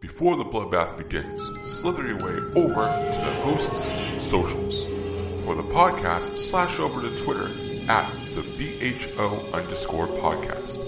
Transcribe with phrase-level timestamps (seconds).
[0.00, 4.84] Before the bloodbath begins, slither your way over to the host's socials.
[5.44, 7.48] For the podcast, slash over to Twitter
[7.90, 10.78] at the BHO underscore podcast.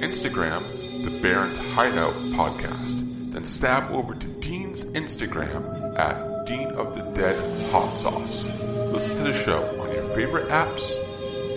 [0.00, 0.62] Instagram,
[1.04, 3.32] the Barrens Hideout podcast.
[3.32, 7.36] Then stab over to Dean's Instagram at Dean of the Dead
[7.72, 8.46] Hot Sauce.
[8.92, 10.94] Listen to the show on your favorite apps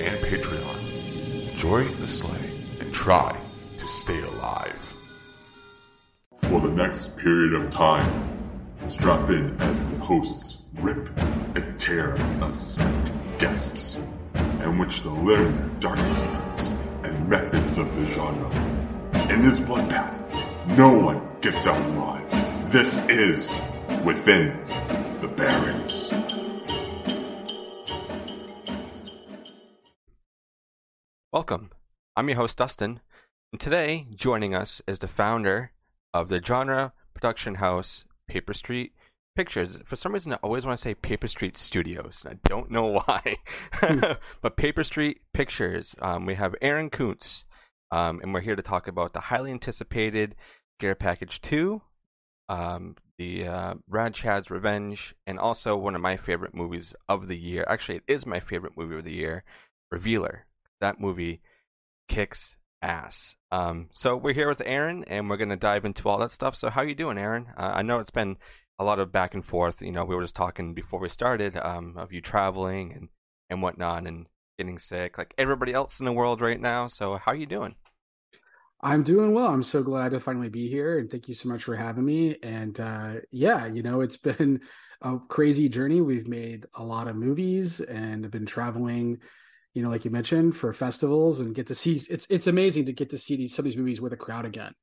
[0.02, 1.52] and Patreon.
[1.52, 3.40] Enjoy the sleigh and try
[3.78, 4.96] to stay alive.
[6.66, 8.50] The next period of time,
[8.88, 14.02] strap in as the hosts rip and tear at the unsuspecting guests,
[14.34, 16.70] in which they'll learn their dark secrets
[17.04, 18.50] and methods of the genre.
[19.30, 22.72] In this bloodbath, no one gets out alive.
[22.72, 23.62] This is
[24.04, 24.60] Within
[25.20, 26.12] the Barrens.
[31.32, 31.70] Welcome.
[32.16, 33.02] I'm your host, Dustin,
[33.52, 35.72] and today joining us is the founder
[36.16, 38.94] of the genre production house Paper Street
[39.36, 39.78] Pictures.
[39.84, 43.36] For some reason, I always want to say Paper Street Studios, I don't know why.
[44.42, 45.94] but Paper Street Pictures.
[46.02, 47.44] Um, we have Aaron Koontz,
[47.92, 50.36] um, and we're here to talk about the highly anticipated
[50.80, 51.82] Scare Package 2,
[52.48, 57.38] um, the uh, Rad Chad's Revenge, and also one of my favorite movies of the
[57.38, 57.66] year.
[57.68, 59.44] Actually, it is my favorite movie of the year,
[59.92, 60.46] Revealer.
[60.80, 61.42] That movie
[62.08, 63.36] kicks ass.
[63.52, 66.56] Um, so we're here with Aaron, and we're gonna dive into all that stuff.
[66.56, 67.48] So how you doing, Aaron?
[67.58, 68.38] Uh, I know it's been
[68.78, 69.82] a lot of back and forth.
[69.82, 73.10] You know, we were just talking before we started um, of you traveling and
[73.50, 76.88] and whatnot, and getting sick, like everybody else in the world right now.
[76.88, 77.76] So how are you doing?
[78.82, 79.48] I'm doing well.
[79.48, 82.38] I'm so glad to finally be here, and thank you so much for having me.
[82.44, 84.62] And uh, yeah, you know, it's been
[85.02, 86.02] a crazy journey.
[86.02, 89.20] We've made a lot of movies and have been traveling
[89.76, 92.94] you know, like you mentioned, for festivals and get to see it's it's amazing to
[92.94, 94.74] get to see these some of these movies with a crowd again,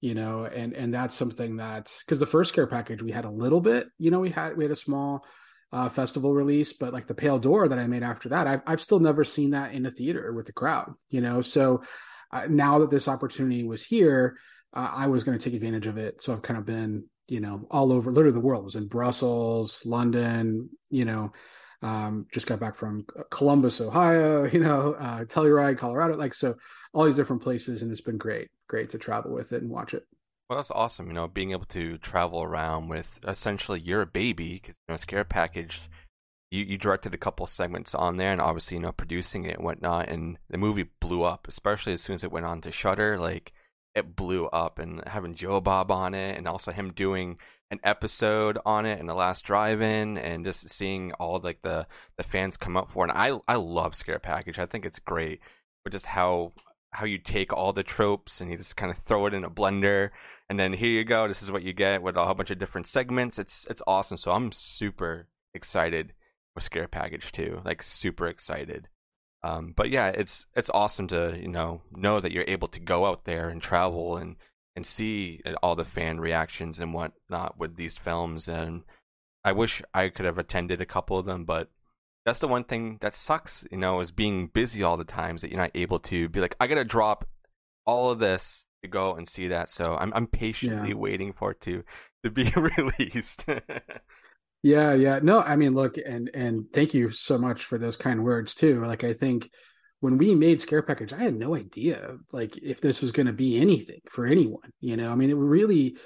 [0.00, 3.30] you know, and and that's something that because the first Scare Package we had a
[3.30, 5.26] little bit, you know, we had we had a small
[5.72, 8.80] uh, festival release, but like the Pale Door that I made after that, I've I've
[8.80, 11.42] still never seen that in a theater with the crowd, you know.
[11.42, 11.82] So
[12.30, 14.38] uh, now that this opportunity was here,
[14.72, 16.22] uh, I was going to take advantage of it.
[16.22, 18.62] So I've kind of been, you know, all over literally the world.
[18.62, 21.32] I was in Brussels, London, you know,
[21.82, 26.56] um, just got back from Columbus, Ohio, you know, uh, Telluride, Colorado, like so,
[26.92, 29.94] all these different places, and it's been great, great to travel with it and watch
[29.94, 30.04] it.
[30.48, 31.08] Well, that's awesome.
[31.08, 34.96] You know, being able to travel around with essentially you're a baby because you know,
[34.96, 35.88] Scare Package.
[36.52, 39.64] You, you directed a couple segments on there, and obviously, you know, producing it and
[39.64, 40.08] whatnot.
[40.08, 43.18] And the movie blew up, especially as soon as it went on to Shudder.
[43.18, 43.52] Like,
[43.96, 47.38] it blew up, and having Joe Bob on it, and also him doing
[47.70, 52.24] an episode on it in the last drive-in and just seeing all like the the
[52.24, 53.04] fans come up for.
[53.04, 54.58] And I I love Scare Package.
[54.58, 55.40] I think it's great,
[55.84, 56.52] but just how
[56.92, 59.50] how you take all the tropes and you just kind of throw it in a
[59.50, 60.10] blender
[60.48, 61.26] and then here you go.
[61.26, 63.38] This is what you get with a whole bunch of different segments.
[63.38, 64.16] It's it's awesome.
[64.16, 66.12] So I'm super excited
[66.54, 67.62] for Scare Package 2.
[67.64, 68.88] Like super excited.
[69.42, 73.06] Um, but yeah, it's it's awesome to you know know that you're able to go
[73.06, 74.36] out there and travel and
[74.76, 78.46] and see uh, all the fan reactions and whatnot with these films.
[78.46, 78.82] And
[79.42, 81.70] I wish I could have attended a couple of them, but
[82.24, 85.50] that's the one thing that sucks, you know, is being busy all the times that
[85.50, 87.26] you're not able to be like, I gotta drop
[87.86, 89.70] all of this to go and see that.
[89.70, 90.94] So I'm I'm patiently yeah.
[90.96, 91.84] waiting for it to
[92.24, 93.46] to be released.
[94.62, 95.20] yeah, yeah.
[95.22, 98.84] No, I mean, look, and and thank you so much for those kind words too.
[98.84, 99.48] Like I think
[100.06, 103.32] when we made Scare Package, I had no idea like if this was going to
[103.32, 104.70] be anything for anyone.
[104.78, 105.96] You know, I mean, it really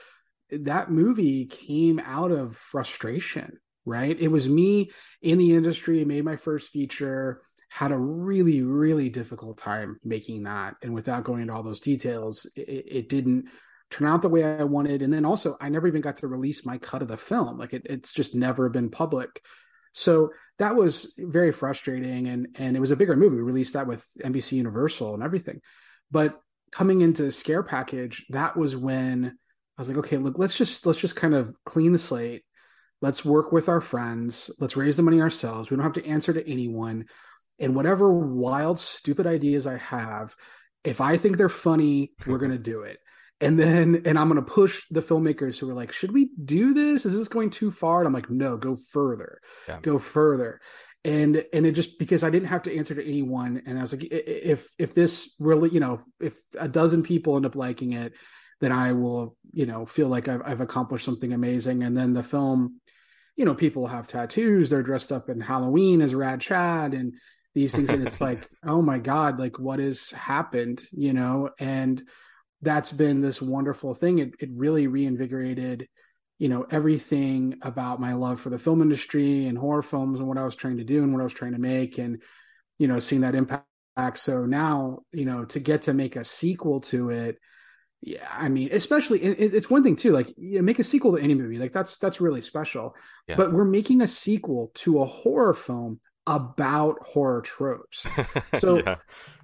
[0.51, 4.19] that movie came out of frustration, right?
[4.19, 4.91] It was me
[5.21, 10.77] in the industry, made my first feature, had a really, really difficult time making that,
[10.83, 13.49] and without going into all those details, it, it didn't
[13.91, 15.03] turn out the way I wanted.
[15.03, 17.59] And then also, I never even got to release my cut of the film.
[17.59, 19.45] Like it, it's just never been public.
[19.93, 23.37] So that was very frustrating and and it was a bigger movie.
[23.37, 25.61] We released that with NBC Universal and everything.
[26.11, 26.41] But
[26.71, 30.99] coming into Scare Package, that was when I was like, okay, look, let's just let's
[30.99, 32.45] just kind of clean the slate.
[33.03, 34.51] Let's work with our friends.
[34.61, 35.71] Let's raise the money ourselves.
[35.71, 37.07] We don't have to answer to anyone.
[37.59, 40.35] And whatever wild, stupid ideas I have,
[40.85, 42.99] if I think they're funny, we're going to do it
[43.41, 46.75] and then and i'm going to push the filmmakers who are like should we do
[46.75, 47.07] this?
[47.07, 47.99] Is this going too far?
[47.99, 49.41] And i'm like no go further.
[49.69, 49.79] Yeah.
[49.81, 50.61] go further.
[51.05, 53.93] And and it just because i didn't have to answer to anyone and i was
[53.93, 58.13] like if if this really you know if a dozen people end up liking it
[58.61, 61.83] then i will you know feel like i've, I've accomplished something amazing.
[61.83, 62.81] And then the film
[63.35, 67.15] you know people have tattoos they're dressed up in halloween as rad chad and
[67.55, 70.83] these things and it's like oh my god like what has happened?
[70.93, 72.03] You know and
[72.63, 74.19] that's been this wonderful thing.
[74.19, 75.89] It it really reinvigorated,
[76.39, 80.39] you know, everything about my love for the film industry and horror films and what
[80.39, 82.23] I was trying to do and what I was trying to make and
[82.81, 83.67] you know, seeing that impact.
[84.15, 87.39] So now, you know, to get to make a sequel to it,
[88.01, 90.13] yeah, I mean, especially it, it's one thing too.
[90.13, 92.97] Like, you make a sequel to any movie, like that's that's really special.
[93.29, 93.37] Yeah.
[93.37, 98.07] But we're making a sequel to a horror film about horror tropes.
[98.59, 98.97] So, yeah.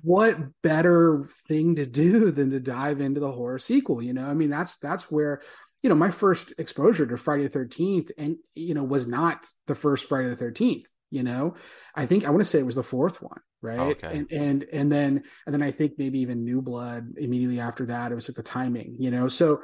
[0.07, 4.01] What better thing to do than to dive into the horror sequel?
[4.01, 5.43] You know, I mean, that's that's where
[5.83, 9.75] you know my first exposure to Friday the Thirteenth, and you know, was not the
[9.75, 10.87] first Friday the Thirteenth.
[11.11, 11.55] You know,
[11.95, 13.79] I think I want to say it was the fourth one, right?
[13.79, 14.17] Oh, okay.
[14.17, 18.13] And and and then and then I think maybe even New Blood immediately after that.
[18.13, 19.27] It was like the timing, you know.
[19.27, 19.63] So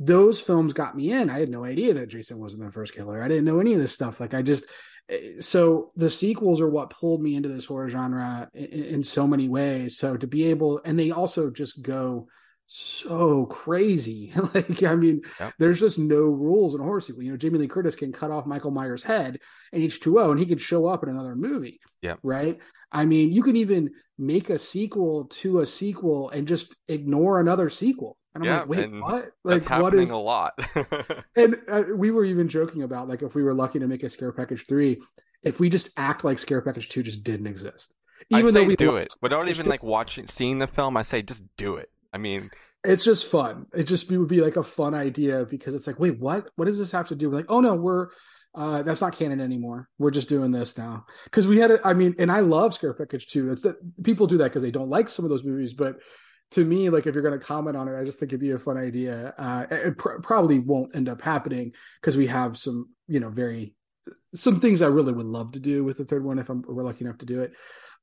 [0.00, 1.28] those films got me in.
[1.28, 3.22] I had no idea that Jason wasn't the first killer.
[3.22, 4.20] I didn't know any of this stuff.
[4.20, 4.64] Like I just
[5.08, 9.26] Eh, so the sequels are what pulled me into this horror genre in, in so
[9.26, 9.96] many ways.
[9.96, 12.28] So to be able, and they also just go
[12.66, 14.32] so crazy.
[14.54, 15.52] like, I mean, yep.
[15.58, 17.22] there's just no rules in a horror sequel.
[17.22, 19.40] You know, Jamie Lee Curtis can cut off Michael Myers' head
[19.72, 21.80] in H2O and he could show up in another movie.
[22.00, 22.16] Yeah.
[22.22, 22.58] Right.
[22.90, 27.68] I mean, you can even make a sequel to a sequel and just ignore another
[27.68, 28.16] sequel.
[28.34, 29.32] And I'm yeah, like, wait, what?
[29.44, 30.54] Like, what is a lot?
[31.36, 34.08] and uh, we were even joking about like if we were lucky to make a
[34.08, 35.02] Scare Package three,
[35.42, 37.92] if we just act like Scare Package two just didn't exist.
[38.30, 40.96] Even I say though we do it without even like watching, seeing the film.
[40.96, 41.90] I say just do it.
[42.12, 42.50] I mean,
[42.84, 43.66] it's just fun.
[43.74, 46.48] It just would be like a fun idea because it's like, wait, what?
[46.56, 47.28] What does this have to do?
[47.28, 48.08] We're like, oh no, we're
[48.54, 49.88] uh, that's not canon anymore.
[49.98, 51.80] We're just doing this now because we had it.
[51.84, 53.50] I mean, and I love Scare Package too.
[53.52, 55.96] It's that people do that because they don't like some of those movies, but
[56.52, 58.52] to me, like if you're going to comment on it, I just think it'd be
[58.52, 59.34] a fun idea.
[59.36, 63.74] Uh, it pr- probably won't end up happening because we have some, you know, very
[64.34, 66.82] some things I really would love to do with the third one if I'm, we're
[66.82, 67.52] lucky enough to do it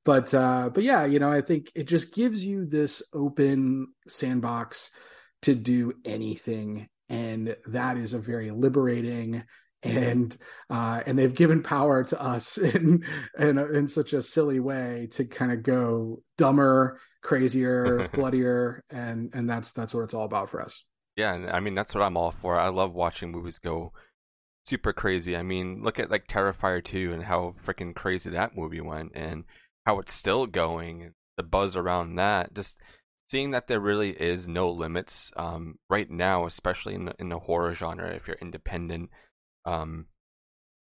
[0.06, 4.92] but uh but yeah you know i think it just gives you this open sandbox
[5.42, 9.44] to do anything and that is a very liberating
[9.84, 10.36] and
[10.69, 13.04] uh and they've given power to us in
[13.38, 19.50] in, in such a silly way to kind of go dumber crazier bloodier and and
[19.50, 20.86] that's that's what it's all about for us
[21.16, 23.92] yeah and i mean that's what i'm all for i love watching movies go
[24.66, 28.81] super crazy i mean look at like terrifier 2 and how freaking crazy that movie
[28.81, 29.44] went and
[29.89, 32.77] how it's still going, the buzz around that, just
[33.27, 37.39] seeing that there really is no limits um, right now, especially in the, in the
[37.39, 38.13] horror genre.
[38.13, 39.10] If you're independent,
[39.66, 40.06] um,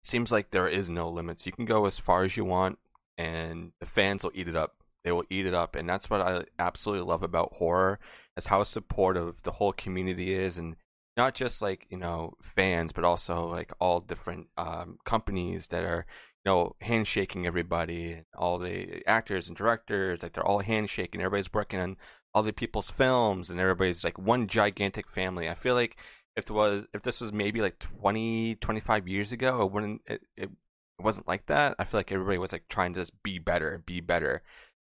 [0.02, 1.46] seems like there is no limits.
[1.46, 2.78] You can go as far as you want,
[3.16, 4.79] and the fans will eat it up.
[5.04, 7.98] They will eat it up, and that's what I absolutely love about horror,
[8.36, 10.76] is how supportive the whole community is, and
[11.16, 16.06] not just like you know fans, but also like all different um, companies that are
[16.44, 21.20] you know, handshaking everybody, all the actors and directors, like they're all handshaking.
[21.20, 21.96] Everybody's working on
[22.34, 25.48] other people's films, and everybody's like one gigantic family.
[25.48, 25.96] I feel like
[26.36, 30.22] if it was if this was maybe like 20, 25 years ago, it wouldn't it,
[30.36, 30.50] it
[30.98, 31.74] wasn't like that.
[31.78, 34.42] I feel like everybody was like trying to just be better, be better,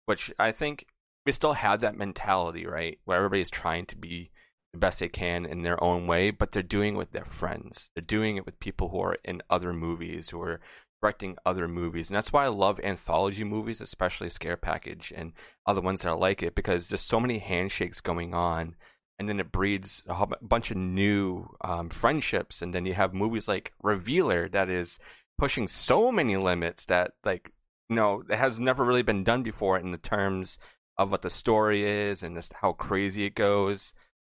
[0.07, 0.87] which I think
[1.25, 2.99] we still have that mentality, right?
[3.05, 4.31] Where everybody's trying to be
[4.73, 7.91] the best they can in their own way, but they're doing it with their friends.
[7.95, 10.61] They're doing it with people who are in other movies, who are
[11.01, 12.09] directing other movies.
[12.09, 15.33] And that's why I love anthology movies, especially Scare Package and
[15.67, 18.77] other ones that are like it, because there's so many handshakes going on.
[19.19, 22.63] And then it breeds a bunch of new um, friendships.
[22.63, 24.99] And then you have movies like Revealer that is
[25.39, 27.53] pushing so many limits that, like,
[27.93, 30.57] you know, it has never really been done before in the terms
[30.97, 33.93] of what the story is and just how crazy it goes.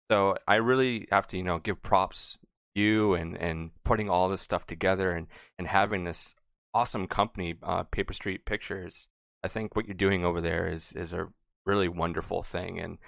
[0.08, 2.38] So I really have to, you know, give props
[2.76, 5.26] you and and putting all this stuff together and
[5.58, 6.36] and having this
[6.72, 9.08] awesome company, uh, Paper Street Pictures.
[9.42, 11.28] I think what you're doing over there is is a
[11.66, 12.98] really wonderful thing, and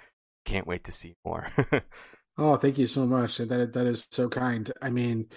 [0.43, 1.49] can't wait to see more.
[2.37, 3.37] oh, thank you so much.
[3.37, 4.69] That that is so kind.
[4.81, 5.27] I mean,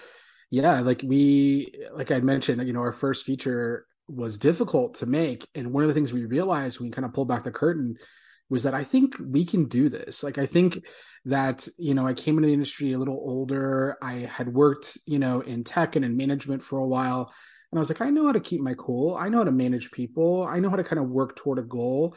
[0.51, 5.47] yeah, like we, like I mentioned, you know, our first feature was difficult to make,
[5.55, 7.95] and one of the things we realized when we kind of pulled back the curtain
[8.49, 10.21] was that I think we can do this.
[10.21, 10.83] Like I think
[11.25, 13.97] that you know I came into the industry a little older.
[14.01, 17.33] I had worked you know in tech and in management for a while
[17.75, 19.17] and I was like, I know how to keep my cool.
[19.17, 20.47] I know how to manage people.
[20.47, 22.15] I know how to kind of work toward a goal.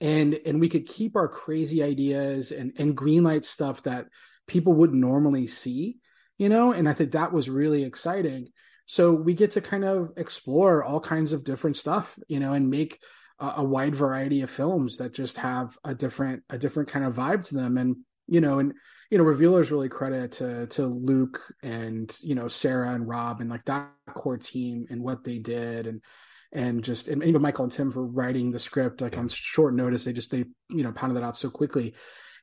[0.00, 4.06] And and we could keep our crazy ideas and and green light stuff that
[4.46, 5.98] people wouldn't normally see,
[6.38, 6.72] you know?
[6.72, 8.50] And I think that was really exciting.
[8.90, 12.68] So we get to kind of explore all kinds of different stuff, you know, and
[12.68, 12.98] make
[13.38, 17.14] a, a wide variety of films that just have a different a different kind of
[17.14, 17.78] vibe to them.
[17.78, 18.74] And you know, and
[19.08, 23.48] you know, revealers really credit to to Luke and you know Sarah and Rob and
[23.48, 26.02] like that core team and what they did and
[26.50, 30.02] and just and even Michael and Tim for writing the script like on short notice.
[30.02, 31.94] They just they you know pounded that out so quickly,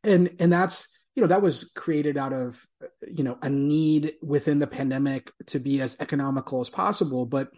[0.01, 0.87] and and that's
[1.17, 2.63] you know that was created out of
[3.07, 7.25] you know a need within the pandemic to be as economical as possible.
[7.25, 7.49] But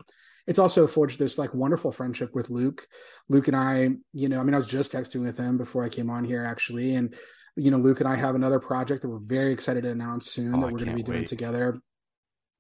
[0.48, 2.88] it's also forged this like wonderful friendship with luke.
[3.28, 5.90] Luke and i you know i mean i was just texting with him before i
[5.90, 6.96] came on here actually.
[6.96, 7.14] And
[7.58, 10.56] you know luke and i have another project that we're very excited to announce soon
[10.56, 11.28] oh, that we're going to be doing wait.
[11.28, 11.82] together.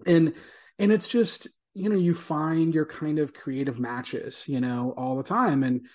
[0.05, 0.33] And
[0.79, 5.15] and it's just you know you find your kind of creative matches you know all
[5.15, 5.63] the time.
[5.63, 5.87] And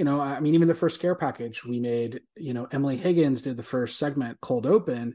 [0.00, 3.42] you know, I mean, even the first scare package we made, you know, Emily Hagins
[3.42, 5.14] did the first segment, Cold Open.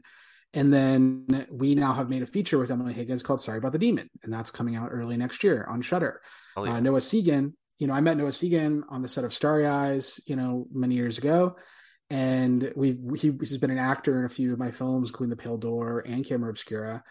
[0.54, 3.80] And then we now have made a feature with Emily Hagins called Sorry About the
[3.80, 4.08] Demon.
[4.22, 6.20] And that's coming out early next year on Shudder.
[6.56, 6.74] Oh, yeah.
[6.74, 10.20] uh, Noah Segan, you know, I met Noah Segan on the set of Starry Eyes,
[10.24, 11.56] you know, many years ago.
[12.08, 15.42] And we've, he, he's been an actor in a few of my films, including The
[15.42, 17.02] Pale Door and Camera Obscura.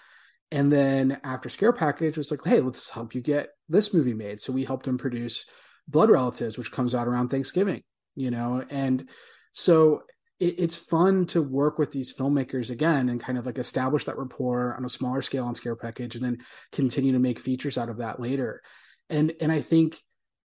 [0.49, 4.39] And then after Scare Package, was like, hey, let's help you get this movie made.
[4.39, 5.45] So we helped him produce
[5.87, 7.81] blood relatives which comes out around thanksgiving
[8.15, 8.63] you know?
[8.69, 9.07] And
[9.51, 10.03] so
[10.39, 14.17] it, it's fun to work with these filmmakers again and kind of like establish that
[14.17, 16.37] rapport on a smaller scale on scare package and then
[16.71, 18.61] continue to make features out of that later.
[19.09, 20.01] And and i think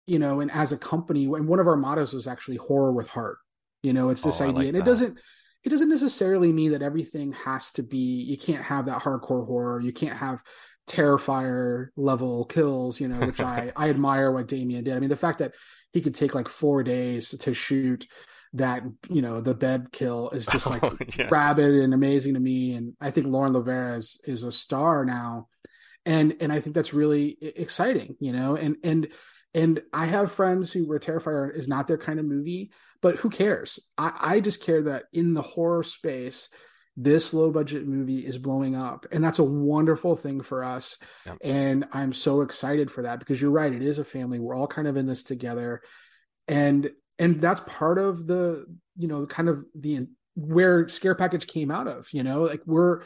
[0.07, 3.09] you know and as a company and one of our mottos was actually horror with
[3.09, 3.39] heart.
[3.83, 4.55] You know it's this oh, idea.
[4.55, 4.81] like and that.
[4.81, 5.19] it doesn't
[5.65, 9.81] it doesn't necessarily mean that everything has to be you can't have that hardcore horror.
[9.81, 10.43] You can't have
[10.89, 14.97] terrifier level kills, you know, which I I admire what Damien did.
[14.97, 15.55] I mean, the fact that
[15.93, 18.07] he could take like four days to shoot
[18.55, 21.29] that, you know, the bed kill is just oh, like oh, yeah.
[21.31, 22.75] rabid and amazing to me.
[22.75, 25.49] And I think Lauren LaVera is, is a star now,
[26.05, 29.09] and and I think that's really exciting, you know, and and
[29.55, 33.31] and I have friends who were Terrifier is not their kind of movie, but who
[33.31, 33.79] cares?
[33.97, 36.51] I, I just care that in the horror space,
[37.01, 40.99] this low budget movie is blowing up and that's a wonderful thing for us.
[41.41, 44.41] And i'm so excited for that because you're right it is a family.
[44.41, 45.81] We're all kind of in this together.
[46.49, 51.71] And and that's part of the you know kind of the where scare package came
[51.71, 53.03] out of you know like we're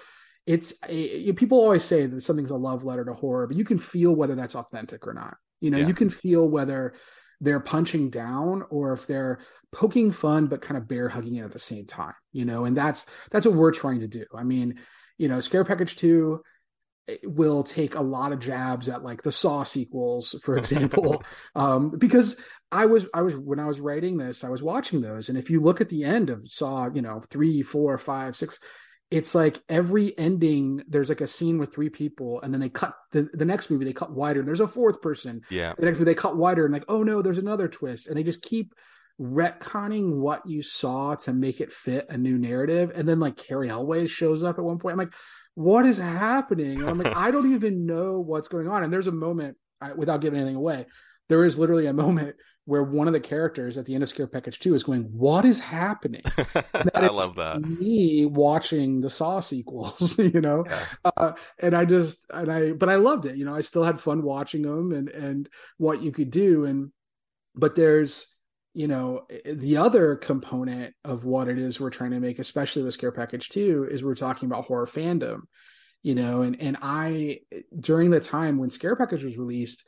[0.47, 3.79] it's a, people always say that something's a love letter to horror but you can
[3.79, 5.37] feel whether that's authentic or not.
[5.61, 5.87] You know yeah.
[5.87, 6.95] you can feel whether
[7.43, 9.41] they're punching down or if they're
[9.73, 12.77] poking fun but kind of bear hugging it at the same time you know and
[12.77, 14.25] that's that's what we're trying to do.
[14.35, 14.79] I mean
[15.19, 16.41] you know scare package 2
[17.09, 21.23] eh, will take a lot of jabs at like the saw sequels for example.
[21.55, 22.37] Um because
[22.71, 25.51] i was i was when i was writing this i was watching those and if
[25.51, 28.59] you look at the end of saw you know three four five six
[29.13, 32.95] it's like every ending there's like a scene with three people and then they cut
[33.11, 35.43] the, the next movie they cut wider and there's a fourth person.
[35.51, 35.75] Yeah.
[35.79, 38.23] The next movie they cut wider and like oh no there's another twist and they
[38.23, 38.75] just keep
[39.21, 43.69] retconning what you saw to make it fit a new narrative and then like Cary
[43.69, 45.15] Elwes shows up at one point i'm like
[45.55, 46.81] what is happening?
[46.81, 48.83] And i'm like i don't even know what's going on.
[48.83, 50.87] And there's a moment I, without giving anything away
[51.29, 54.29] there is literally a moment where one of the characters at the end of Scare
[54.29, 56.23] Package 2 is going, What is happening?
[56.95, 57.61] I love that.
[57.61, 60.65] Me watching the Saw sequels, you know?
[60.69, 60.85] Yeah.
[61.05, 63.37] Uh, and I just, and I, but I loved it.
[63.37, 66.65] You know, I still had fun watching them and, and what you could do.
[66.65, 66.93] And,
[67.55, 68.29] but there's,
[68.75, 72.95] you know, the other component of what it is we're trying to make, especially with
[72.95, 75.41] Scare Package 2, is we're talking about horror fandom,
[76.03, 77.41] you know, and, and I,
[77.79, 79.83] during the time when Scare Package was released,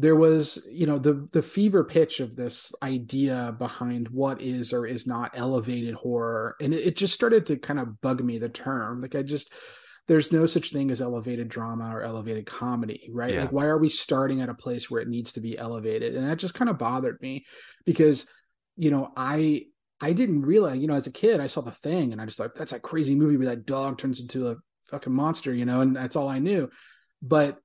[0.00, 4.86] there was you know the the fever pitch of this idea behind what is or
[4.86, 6.56] is not elevated horror.
[6.58, 9.02] And it, it, just started to kind of bug me the term.
[9.02, 9.52] Like i just
[10.08, 13.34] there's no such thing as elevated drama or elevated comedy right?
[13.34, 13.42] Yeah.
[13.42, 16.16] like why are we starting at a place where it needs to be elevated?
[16.16, 17.44] And that just kind of bothered me
[17.84, 18.26] because
[18.76, 19.64] you know i
[20.00, 22.40] i didn't realize you know as a kid i saw the thing and i just
[22.40, 25.82] like that's a crazy movie where that dog turns into a fucking monster you know
[25.82, 26.70] and that's all i knew.
[27.20, 27.58] But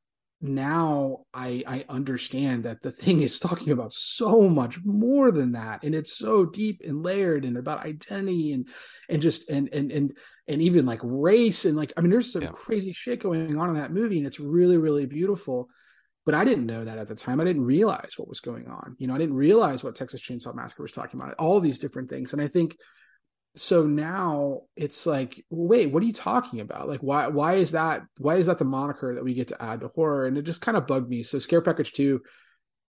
[0.48, 5.84] now I I understand that the thing is talking about so much more than that,
[5.84, 8.68] and it's so deep and layered and about identity and
[9.10, 12.44] and just and and and and even like race and like I mean, there's some
[12.44, 12.50] yeah.
[12.50, 15.70] crazy shit going on in that movie, and it's really really beautiful.
[16.26, 17.40] But I didn't know that at the time.
[17.40, 18.96] I didn't realize what was going on.
[18.98, 21.36] You know, I didn't realize what Texas Chainsaw Massacre was talking about.
[21.36, 22.76] All these different things, and I think
[23.56, 26.88] so now it's like wait what are you talking about?
[26.88, 29.82] Like why why is that why is that the moniker that we get to add
[29.82, 30.26] to horror?
[30.26, 31.24] And it just kind of bugged me.
[31.24, 32.22] So scare package 2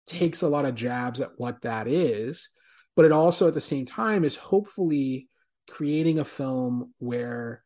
[0.07, 2.49] takes a lot of jabs at what that is
[2.97, 5.29] but it also at the same time is hopefully
[5.71, 7.63] creating a film where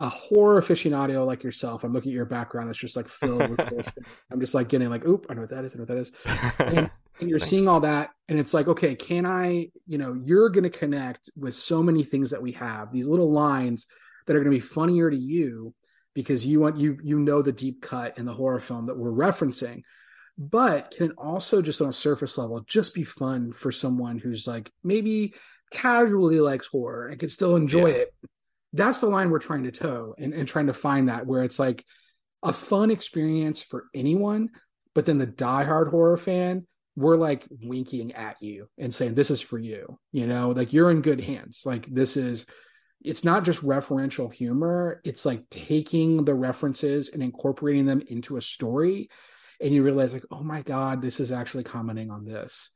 [0.00, 3.92] a horror aficionado like yourself i'm looking at your background that's just like filled with
[4.30, 5.98] i'm just like getting like oop i know what that is i know what that
[5.98, 6.12] is.
[6.76, 6.90] And
[7.20, 7.50] and you're Thanks.
[7.50, 11.30] seeing all that and it's like okay can i you know you're going to connect
[11.36, 13.86] with so many things that we have these little lines
[14.26, 15.74] that are going to be funnier to you
[16.14, 19.10] because you want you you know the deep cut in the horror film that we're
[19.10, 19.82] referencing
[20.36, 24.46] but can it also just on a surface level just be fun for someone who's
[24.46, 25.34] like maybe
[25.70, 27.94] casually likes horror and can still enjoy yeah.
[27.94, 28.14] it
[28.74, 31.60] that's the line we're trying to toe and, and trying to find that where it's
[31.60, 31.84] like
[32.44, 34.50] a fun experience for anyone,
[34.94, 36.66] but then the diehard horror fan,
[36.96, 39.98] we're like winking at you and saying, This is for you.
[40.12, 41.62] You know, like you're in good hands.
[41.64, 42.46] Like this is
[43.04, 48.42] it's not just referential humor, it's like taking the references and incorporating them into a
[48.42, 49.10] story.
[49.60, 52.70] And you realize, like, oh my God, this is actually commenting on this.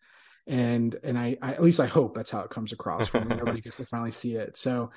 [0.46, 3.60] And and I, I at least I hope that's how it comes across when everybody
[3.60, 4.56] gets to finally see it.
[4.56, 4.90] So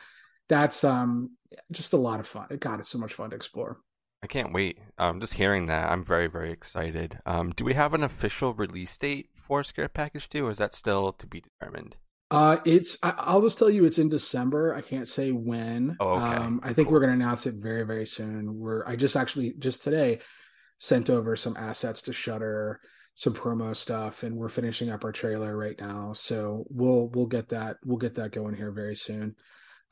[0.50, 1.32] that's um
[1.72, 2.48] just a lot of fun.
[2.60, 3.78] God, it's so much fun to explore.
[4.24, 4.78] I can't wait.
[4.98, 7.20] Um, just hearing that, I'm very, very excited.
[7.26, 10.74] Um, do we have an official release date for Scare Package 2, or is that
[10.74, 11.96] still to be determined?
[12.30, 14.74] Uh, it's I, will just tell you it's in December.
[14.74, 15.98] I can't say when.
[16.00, 16.38] Oh, okay.
[16.38, 16.94] Um, I think cool.
[16.94, 18.58] we're going to announce it very, very soon.
[18.58, 20.20] We're I just actually just today
[20.78, 22.80] sent over some assets to Shudder,
[23.16, 26.14] some promo stuff, and we're finishing up our trailer right now.
[26.14, 29.36] So we'll we'll get that we'll get that going here very soon.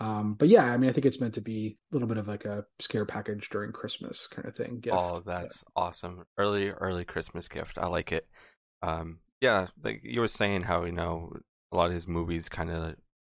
[0.01, 2.27] Um, but yeah, I mean, I think it's meant to be a little bit of
[2.27, 4.79] like a scare package during Christmas kind of thing.
[4.79, 4.95] Gift.
[4.97, 5.83] Oh, that's yeah.
[5.83, 6.23] awesome!
[6.37, 7.77] Early, early Christmas gift.
[7.77, 8.27] I like it.
[8.81, 11.33] Um, yeah, like you were saying, how you know
[11.71, 12.95] a lot of his movies kind of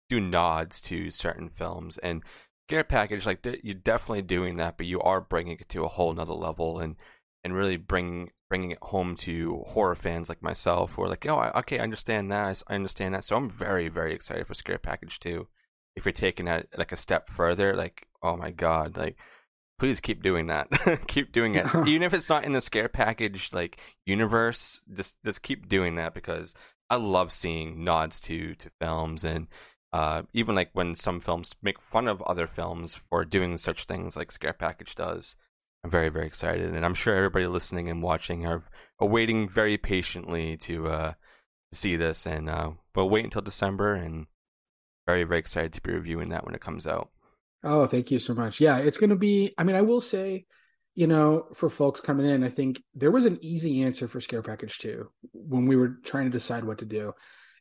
[0.09, 2.23] do nods to certain films, and
[2.69, 6.13] scare package like you're definitely doing that, but you are bringing it to a whole
[6.13, 6.95] nother level, and
[7.43, 11.51] and really bring bringing it home to horror fans like myself, who are like, oh,
[11.55, 13.25] okay, I understand that, I understand that.
[13.25, 15.47] So I'm very, very excited for Scare Package too
[15.95, 19.17] if you're taking it like a step further, like oh my god, like
[19.79, 20.67] please keep doing that.
[21.07, 24.81] keep doing it, even if it's not in the scare package like universe.
[24.93, 26.53] Just just keep doing that because
[26.89, 29.47] I love seeing nods to to films and.
[29.91, 34.17] Uh, even like when some films make fun of other films for doing such things
[34.17, 35.35] like Scare Package does,
[35.83, 38.63] I'm very very excited, and I'm sure everybody listening and watching are,
[38.99, 41.13] are waiting very patiently to uh,
[41.73, 42.25] see this.
[42.25, 44.27] And uh, but wait until December, and
[45.05, 47.09] very very excited to be reviewing that when it comes out.
[47.63, 48.59] Oh, thank you so much.
[48.59, 49.53] Yeah, it's going to be.
[49.57, 50.45] I mean, I will say,
[50.95, 54.41] you know, for folks coming in, I think there was an easy answer for Scare
[54.41, 57.13] Package Two when we were trying to decide what to do,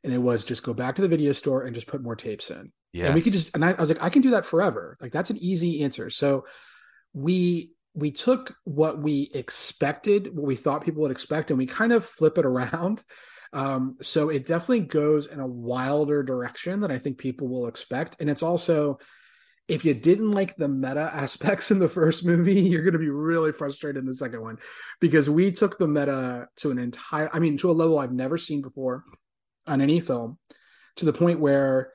[0.03, 2.51] and it was just go back to the video store and just put more tapes
[2.51, 2.73] in.
[2.93, 3.55] Yeah, and we could just.
[3.55, 4.97] And I, I was like, I can do that forever.
[5.01, 6.11] Like that's an easy answer.
[6.11, 6.47] So
[7.13, 11.93] we we took what we expected, what we thought people would expect, and we kind
[11.93, 13.05] of flip it around
[13.53, 18.17] um, so it definitely goes in a wilder direction than I think people will expect.
[18.19, 18.99] And it's also,
[19.69, 23.11] if you didn't like the meta aspects in the first movie, you're going to be
[23.11, 24.59] really frustrated in the second one
[25.01, 28.39] because we took the meta to an entire, I mean, to a level I've never
[28.39, 29.05] seen before
[29.67, 30.39] on any film,
[30.97, 31.93] to the point where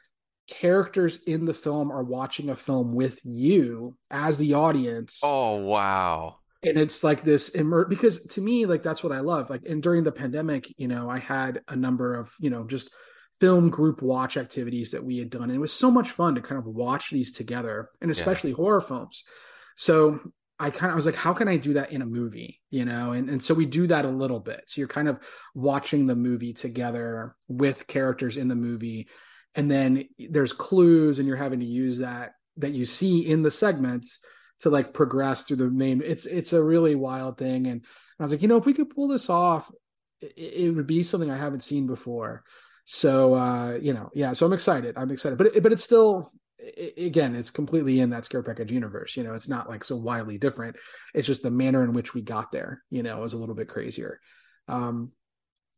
[0.48, 5.20] characters in the film are watching a film with you as the audience.
[5.24, 9.50] Oh, wow and it's like this immer because to me like that's what i love
[9.50, 12.90] like and during the pandemic you know i had a number of you know just
[13.40, 16.42] film group watch activities that we had done and it was so much fun to
[16.42, 18.56] kind of watch these together and especially yeah.
[18.56, 19.24] horror films.
[19.76, 20.20] So
[20.60, 22.62] i kind of I was like how can i do that in a movie?
[22.72, 24.64] You know and, and so we do that a little bit.
[24.68, 25.20] So you're kind of
[25.54, 29.08] watching the movie together with characters in the movie
[29.54, 33.52] and then there's clues and you're having to use that that you see in the
[33.52, 34.20] segments
[34.62, 36.02] to like progress through the main.
[36.04, 37.84] It's it's a really wild thing, and
[38.20, 39.72] I was like, you know, if we could pull this off,
[40.22, 42.44] it, it would be something I haven't seen before.
[42.86, 44.34] So uh, you know, yeah.
[44.34, 44.96] So I'm excited.
[44.98, 48.72] I'm excited, but it, but it's still it, again, it's completely in that scare package
[48.72, 49.16] universe.
[49.18, 50.78] You know, it's not like so wildly different.
[51.14, 52.84] It's just the manner in which we got there.
[52.90, 54.20] You know, is a little bit crazier.
[54.68, 55.12] Um,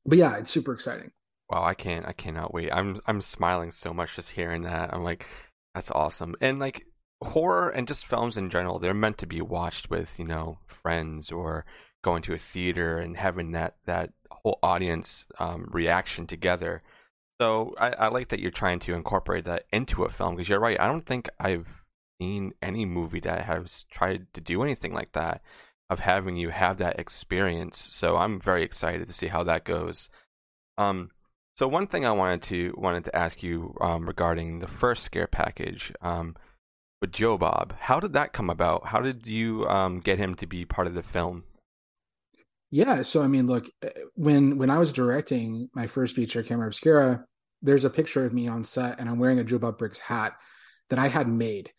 [0.06, 1.12] but yeah, it's super exciting.
[1.50, 2.72] Wow, I can't, I cannot wait.
[2.72, 4.94] I'm, I'm smiling so much just hearing that.
[4.94, 5.26] I'm like,
[5.74, 6.36] that's awesome.
[6.42, 6.86] And like,
[7.24, 11.32] horror and just films in general, they're meant to be watched with, you know, friends
[11.32, 11.66] or
[12.02, 16.82] going to a theater and having that that whole audience um, reaction together.
[17.42, 20.60] So I, I, like that you're trying to incorporate that into a film because you're
[20.60, 20.80] right.
[20.80, 21.84] I don't think I've
[22.22, 25.42] seen any movie that has tried to do anything like that
[25.90, 27.78] of having you have that experience.
[27.78, 30.10] So I'm very excited to see how that goes.
[30.78, 31.12] Um,
[31.56, 35.28] so one thing I wanted to wanted to ask you um, regarding the first scare
[35.28, 35.92] package.
[36.02, 36.36] Um,
[37.02, 37.74] with Joe Bob.
[37.80, 38.88] How did that come about?
[38.88, 41.44] How did you um, get him to be part of the film?
[42.72, 46.68] Yeah, so I mean, look, eh, when when I was directing my first feature, Camera
[46.68, 47.26] Obscura,
[47.62, 50.34] there's a picture of me on set, and I'm wearing a Joe Bob Briggs hat
[50.90, 51.72] that I had made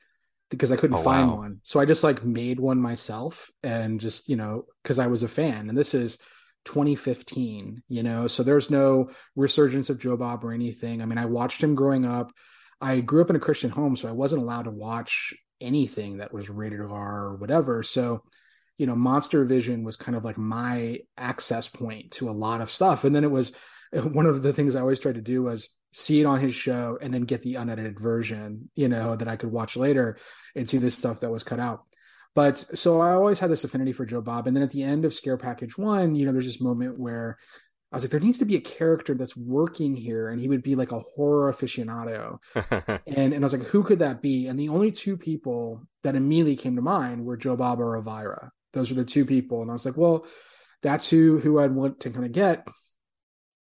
[0.50, 1.36] because I couldn't oh, find wow.
[1.36, 1.60] one.
[1.62, 5.28] So I just like made one myself, and just you know, because I was a
[5.28, 5.68] fan.
[5.68, 6.18] And this is
[6.64, 11.00] 2015, you know, so there's no resurgence of Joe Bob or anything.
[11.00, 12.32] I mean, I watched him growing up.
[12.80, 16.32] I grew up in a Christian home, so I wasn't allowed to watch anything that
[16.32, 17.82] was rated R or whatever.
[17.82, 18.22] So,
[18.78, 22.70] you know, Monster Vision was kind of like my access point to a lot of
[22.70, 23.04] stuff.
[23.04, 23.52] And then it was
[23.92, 26.98] one of the things I always tried to do was see it on his show
[27.00, 30.18] and then get the unedited version, you know, that I could watch later
[30.54, 31.84] and see this stuff that was cut out.
[32.34, 34.46] But so I always had this affinity for Joe Bob.
[34.46, 37.38] And then at the end of Scare Package One, you know, there's this moment where
[37.92, 40.62] I was like, there needs to be a character that's working here, and he would
[40.62, 42.38] be like a horror aficionado.
[43.06, 44.46] and and I was like, who could that be?
[44.46, 48.52] And the only two people that immediately came to mind were Joe Bob or Elvira.
[48.72, 50.24] Those were the two people, and I was like, well,
[50.82, 52.68] that's who who I'd want to kind of get.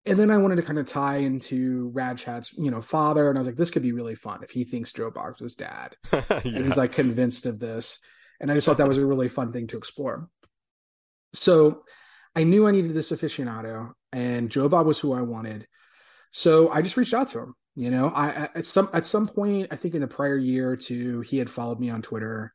[0.05, 3.39] And then I wanted to kind of tie into Rad Chad's, you know, father, and
[3.39, 5.97] I was like, this could be really fun if he thinks Joe Bob's his dad,
[6.13, 6.41] yeah.
[6.45, 7.99] and he's like convinced of this.
[8.41, 10.29] And I just thought that was a really fun thing to explore.
[11.35, 11.83] So
[12.35, 15.67] I knew I needed this aficionado, and Joe Bob was who I wanted.
[16.31, 17.55] So I just reached out to him.
[17.75, 20.77] You know, I at some at some point, I think in the prior year or
[20.77, 22.53] two, he had followed me on Twitter.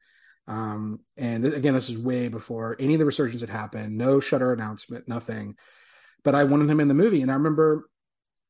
[0.47, 3.97] Um, and th- again, this is way before any of the resurgence had happened.
[3.97, 5.55] No Shudder announcement, nothing.
[6.23, 7.89] But I wanted him in the movie, and I remember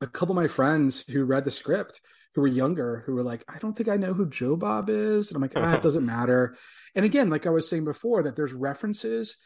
[0.02, 2.02] a couple of my friends who read the script
[2.38, 5.30] who were younger who were like, I don't think I know who Joe Bob is.
[5.30, 6.56] And I'm like, ah, it doesn't matter.
[6.94, 9.38] And again, like I was saying before, that there's references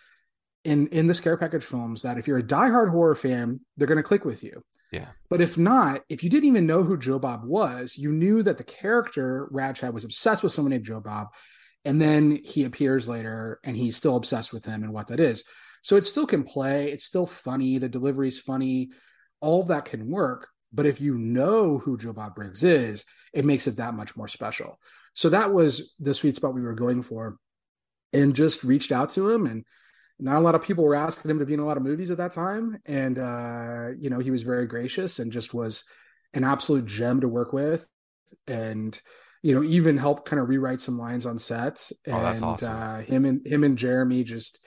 [0.63, 3.97] in in the scare package films that if you're a diehard horror fan, they're going
[3.97, 4.63] to click with you.
[4.91, 5.07] Yeah.
[5.29, 8.57] But if not, if you didn't even know who Joe Bob was, you knew that
[8.57, 11.27] the character Rad Chad was obsessed with someone named Joe Bob,
[11.85, 15.45] and then he appears later and he's still obsessed with him and what that is.
[15.81, 16.91] So it still can play.
[16.91, 17.77] It's still funny.
[17.77, 18.91] The delivery's funny.
[19.39, 20.49] All that can work.
[20.73, 24.27] But if you know who Joe Bob Briggs is, it makes it that much more
[24.27, 24.79] special.
[25.13, 27.37] So that was the sweet spot we were going for,
[28.13, 29.65] and just reached out to him and
[30.21, 32.11] not a lot of people were asking him to be in a lot of movies
[32.11, 32.79] at that time.
[32.85, 35.83] And uh, you know he was very gracious and just was
[36.33, 37.87] an absolute gem to work with
[38.47, 38.99] and
[39.41, 41.91] you know even helped kind of rewrite some lines on set.
[42.05, 42.71] And oh, that's awesome.
[42.71, 44.59] uh, him and him and jeremy just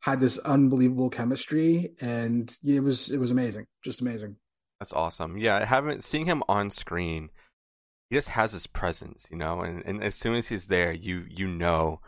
[0.00, 4.36] had this unbelievable chemistry and it was it was amazing just amazing.
[4.80, 5.36] That's awesome.
[5.36, 7.30] Yeah having seeing him on screen
[8.08, 11.24] he just has his presence you know and, and as soon as he's there you
[11.28, 12.00] you know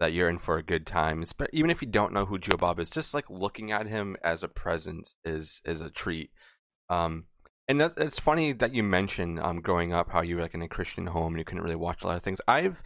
[0.00, 1.24] that you're in for a good time.
[1.36, 4.16] But even if you don't know who Joe Bob is, just like looking at him
[4.24, 6.30] as a presence is is a treat.
[6.88, 7.22] Um,
[7.68, 10.68] and it's funny that you mentioned um, growing up how you were like in a
[10.68, 12.40] Christian home and you couldn't really watch a lot of things.
[12.48, 12.82] I've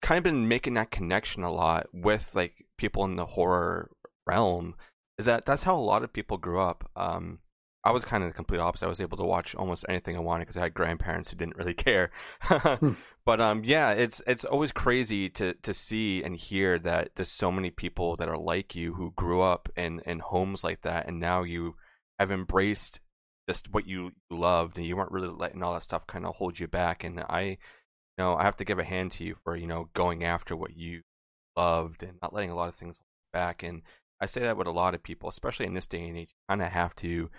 [0.00, 3.90] kind of been making that connection a lot with like people in the horror
[4.26, 4.74] realm.
[5.18, 6.88] Is that that's how a lot of people grew up.
[6.96, 7.40] Um,
[7.82, 8.86] I was kind of the complete opposite.
[8.86, 11.56] I was able to watch almost anything I wanted because I had grandparents who didn't
[11.56, 12.10] really care.
[12.42, 12.92] hmm.
[13.24, 17.50] But um, yeah, it's it's always crazy to to see and hear that there's so
[17.50, 21.20] many people that are like you who grew up in in homes like that, and
[21.20, 21.76] now you
[22.18, 23.00] have embraced
[23.48, 26.58] just what you loved, and you weren't really letting all that stuff kind of hold
[26.58, 27.04] you back.
[27.04, 27.56] And I, you
[28.18, 30.76] know, I have to give a hand to you for you know going after what
[30.76, 31.02] you
[31.56, 33.00] loved and not letting a lot of things
[33.32, 33.62] back.
[33.62, 33.82] And
[34.20, 36.30] I say that with a lot of people, especially in this day and age.
[36.30, 37.30] You kind of have to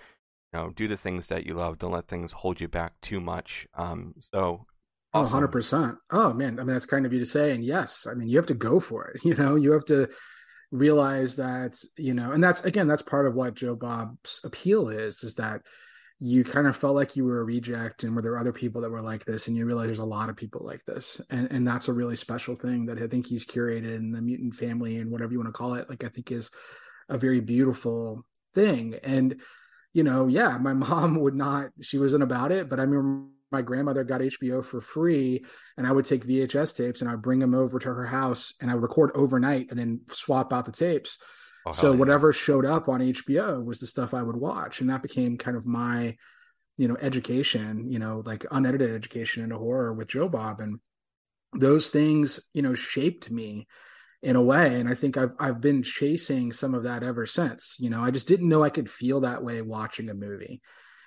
[0.54, 1.78] you know, do the things that you love.
[1.78, 3.68] Don't let things hold you back too much.
[3.76, 4.66] Um, so.
[5.14, 5.44] Awesome.
[5.44, 5.98] Oh, 100%.
[6.12, 6.60] Oh, man.
[6.60, 7.52] I mean, that's kind of you to say.
[7.52, 9.22] And yes, I mean, you have to go for it.
[9.26, 10.10] You know, you have to
[10.72, 15.24] realize that, you know, and that's, again, that's part of what Joe Bob's appeal is,
[15.24, 15.62] is that
[16.24, 18.92] you kind of felt like you were a reject and were there other people that
[18.92, 21.68] were like this and you realize there's a lot of people like this and and
[21.68, 25.10] that's a really special thing that i think he's curated in the mutant family and
[25.10, 26.52] whatever you want to call it like i think is
[27.10, 29.42] a very beautiful thing and
[29.94, 33.62] you know, yeah, my mom would not, she wasn't about it, but I remember my
[33.62, 35.44] grandmother got HBO for free
[35.78, 38.54] and I would take VHS tapes and I would bring them over to her house
[38.62, 41.18] and I would record overnight and then swap out the tapes.
[41.66, 41.98] Oh, so yeah.
[41.98, 44.82] whatever showed up on HBO was the stuff I would watch.
[44.82, 46.16] And that became kind of my,
[46.78, 50.62] you know, education, you know, like unedited education into horror with Joe Bob.
[50.62, 50.80] And
[51.54, 53.68] those things, you know, shaped me
[54.24, 57.76] in a way and i think i've i've been chasing some of that ever since
[57.80, 58.04] you know?
[58.04, 60.62] I just didn't know i could feel that way watching a movie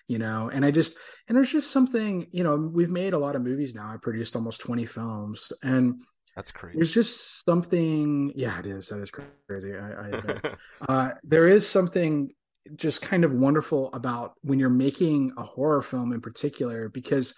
[0.07, 0.51] you know?
[0.53, 0.97] And i just
[1.29, 3.91] and there's just something you know we've made a lot of movies now.
[3.91, 6.03] I produced almost 20 films and
[6.37, 6.79] that's crazy.
[6.79, 8.89] there's just something yeah it is.
[8.89, 9.75] That is crazy.
[9.75, 10.55] I, I
[10.89, 12.31] uh, there is something
[12.77, 17.35] just kind of wonderful about when you're making a horror film in particular because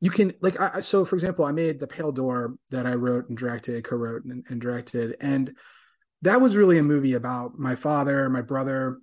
[0.00, 3.28] you can like I, so for example i made the pale door that i wrote
[3.28, 5.56] and directed co-wrote and, and, directed and
[6.22, 8.98] that was really a movie about my father my brother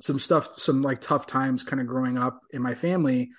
[0.00, 3.30] some stuff some like tough times kind of growing up in my family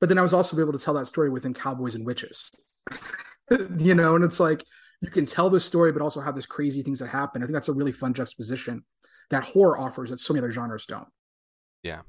[0.00, 2.50] but then i was also able to tell that story within cowboys and witches.
[3.78, 4.64] You know and it's like
[5.00, 7.54] you can tell this story but also have this crazy things that happen i think
[7.54, 8.84] that's a really fun juxtaposition
[9.30, 11.06] that horror offers that so many other genres don't.
[11.84, 12.00] Yeah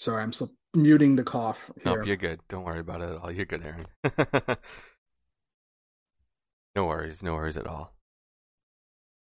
[0.00, 1.70] Sorry, I'm still muting the cough.
[1.84, 1.94] Here.
[1.94, 2.40] No, you're good.
[2.48, 3.30] Don't worry about it at all.
[3.30, 3.84] You're good, Aaron.
[6.74, 7.22] no worries.
[7.22, 7.94] No worries at all.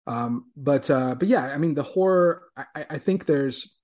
[0.07, 2.43] Um, but uh, but yeah, I mean the horror.
[2.57, 3.77] I, I think there's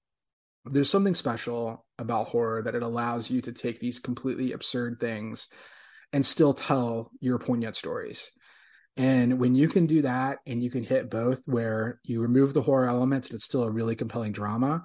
[0.64, 5.48] there's something special about horror that it allows you to take these completely absurd things
[6.12, 8.30] and still tell your poignant stories.
[8.96, 12.62] And when you can do that and you can hit both where you remove the
[12.62, 14.84] horror elements, but it's still a really compelling drama,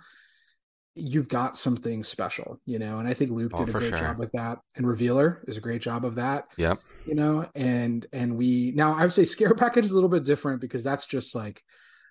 [0.95, 2.99] you've got something special, you know.
[2.99, 3.97] And I think Luke Oh, did a great sure.
[3.97, 4.59] job with that.
[4.75, 6.79] And Revealer is a great job of that Yep.
[7.05, 10.23] you know and and we now i would say scare package is a little bit
[10.23, 11.63] different because that's just like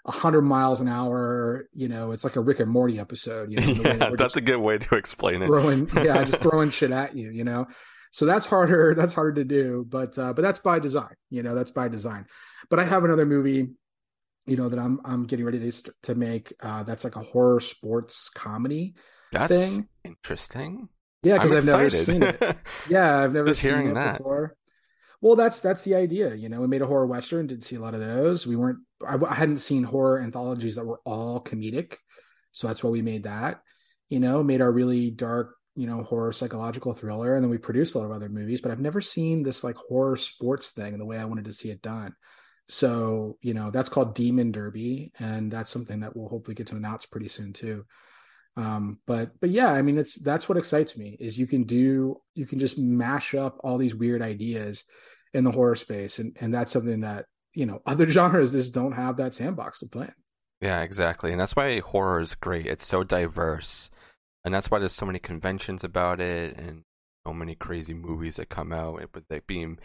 [0.07, 3.57] a hundred miles an hour you know it's like a rick and morty episode you
[3.61, 5.49] know yeah, that that's a good way to explain it.
[5.95, 7.67] yeah just throwing shit at you you know
[8.11, 11.55] so that's harder that's harder to do but uh but that's by design you know
[11.55, 12.25] that's by design
[12.71, 13.69] but i have another movie
[14.47, 17.61] you know that i'm i'm getting ready to to make uh that's like a horror
[17.61, 18.95] sports comedy
[19.33, 19.89] That's thing.
[20.05, 20.89] interesting.
[21.23, 22.41] yeah because i've never seen it
[22.89, 24.19] Yeah, I've never Just seen it that.
[24.19, 24.57] before.
[25.23, 26.35] Well, that's that's the idea.
[26.35, 27.47] You know, we made a horror western.
[27.47, 28.47] Didn't see a lot of those.
[28.47, 28.79] We weren't.
[29.07, 31.97] I, I hadn't seen horror anthologies that were all comedic,
[32.53, 33.61] so that's why we made that.
[34.09, 37.95] You know, made our really dark, you know, horror psychological thriller, and then we produced
[37.95, 38.63] a lot of other movies.
[38.63, 41.69] But I've never seen this like horror sports thing the way I wanted to see
[41.71, 42.15] it done.
[42.71, 46.77] So you know, that's called Demon Derby, and that's something that we'll hopefully get to
[46.77, 47.85] announce pretty soon too
[48.57, 52.21] um but but yeah i mean it's that's what excites me is you can do
[52.35, 54.83] you can just mash up all these weird ideas
[55.33, 58.93] in the horror space and and that's something that you know other genres just don't
[58.93, 60.15] have that sandbox to play in.
[60.61, 61.33] Yeah, exactly.
[61.33, 62.67] And that's why horror is great.
[62.67, 63.89] It's so diverse.
[64.45, 66.83] And that's why there's so many conventions about it and
[67.27, 69.79] so many crazy movies that come out with like being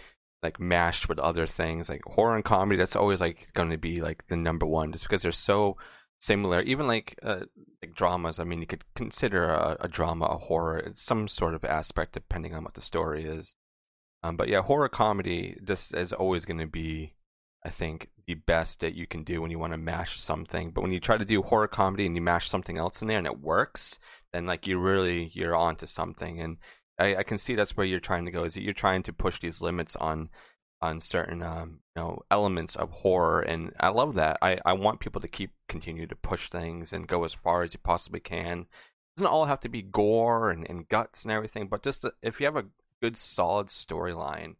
[0.44, 1.90] like mashed with other things.
[1.90, 5.06] Like horror and comedy, that's always like going to be like the number one just
[5.06, 5.78] because they're so
[6.20, 6.62] similar.
[6.62, 7.42] Even like uh,
[7.82, 10.78] like dramas, I mean, you could consider a, a drama a horror.
[10.78, 13.56] It's some sort of aspect depending on what the story is.
[14.24, 17.14] Um, but yeah, horror comedy just is always going to be
[17.66, 20.70] I think the best that you can do when you want to mash something.
[20.70, 23.18] But when you try to do horror comedy and you mash something else in there
[23.18, 24.00] and it works,
[24.32, 26.40] then like you really you're onto something.
[26.40, 26.58] And
[26.98, 28.44] I, I can see that's where you're trying to go.
[28.44, 30.30] Is that you're trying to push these limits on
[30.82, 34.38] on certain um, you know elements of horror, and I love that.
[34.42, 37.74] I I want people to keep continue to push things and go as far as
[37.74, 38.62] you possibly can.
[38.62, 42.40] It doesn't all have to be gore and, and guts and everything, but just if
[42.40, 42.68] you have a
[43.02, 44.56] good solid storyline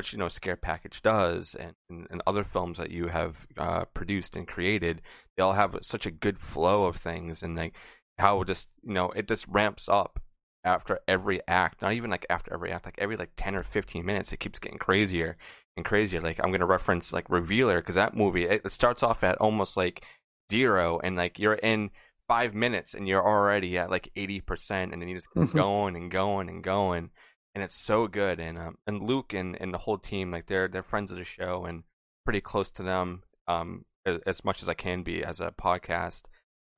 [0.00, 3.84] which you know Scare Package does, and, and, and other films that you have uh,
[3.84, 5.02] produced and created,
[5.36, 7.74] they all have such a good flow of things, and like
[8.18, 10.18] how just you know it just ramps up
[10.64, 11.82] after every act.
[11.82, 14.58] Not even like after every act, like every like ten or fifteen minutes, it keeps
[14.58, 15.36] getting crazier
[15.76, 16.20] and crazier.
[16.20, 19.76] Like I'm gonna reference like Revealer because that movie it, it starts off at almost
[19.76, 20.04] like
[20.50, 21.90] zero, and like you're in
[22.28, 25.54] five minutes and you're already at like eighty percent, and then you just keep Mhm.
[25.54, 27.10] going and going and going
[27.54, 28.38] and it's so good.
[28.38, 31.24] And um, and Luke and, and the whole team, like they're they're friends of the
[31.24, 31.82] show and
[32.24, 36.22] pretty close to them, um, as, as much as I can be as a podcast.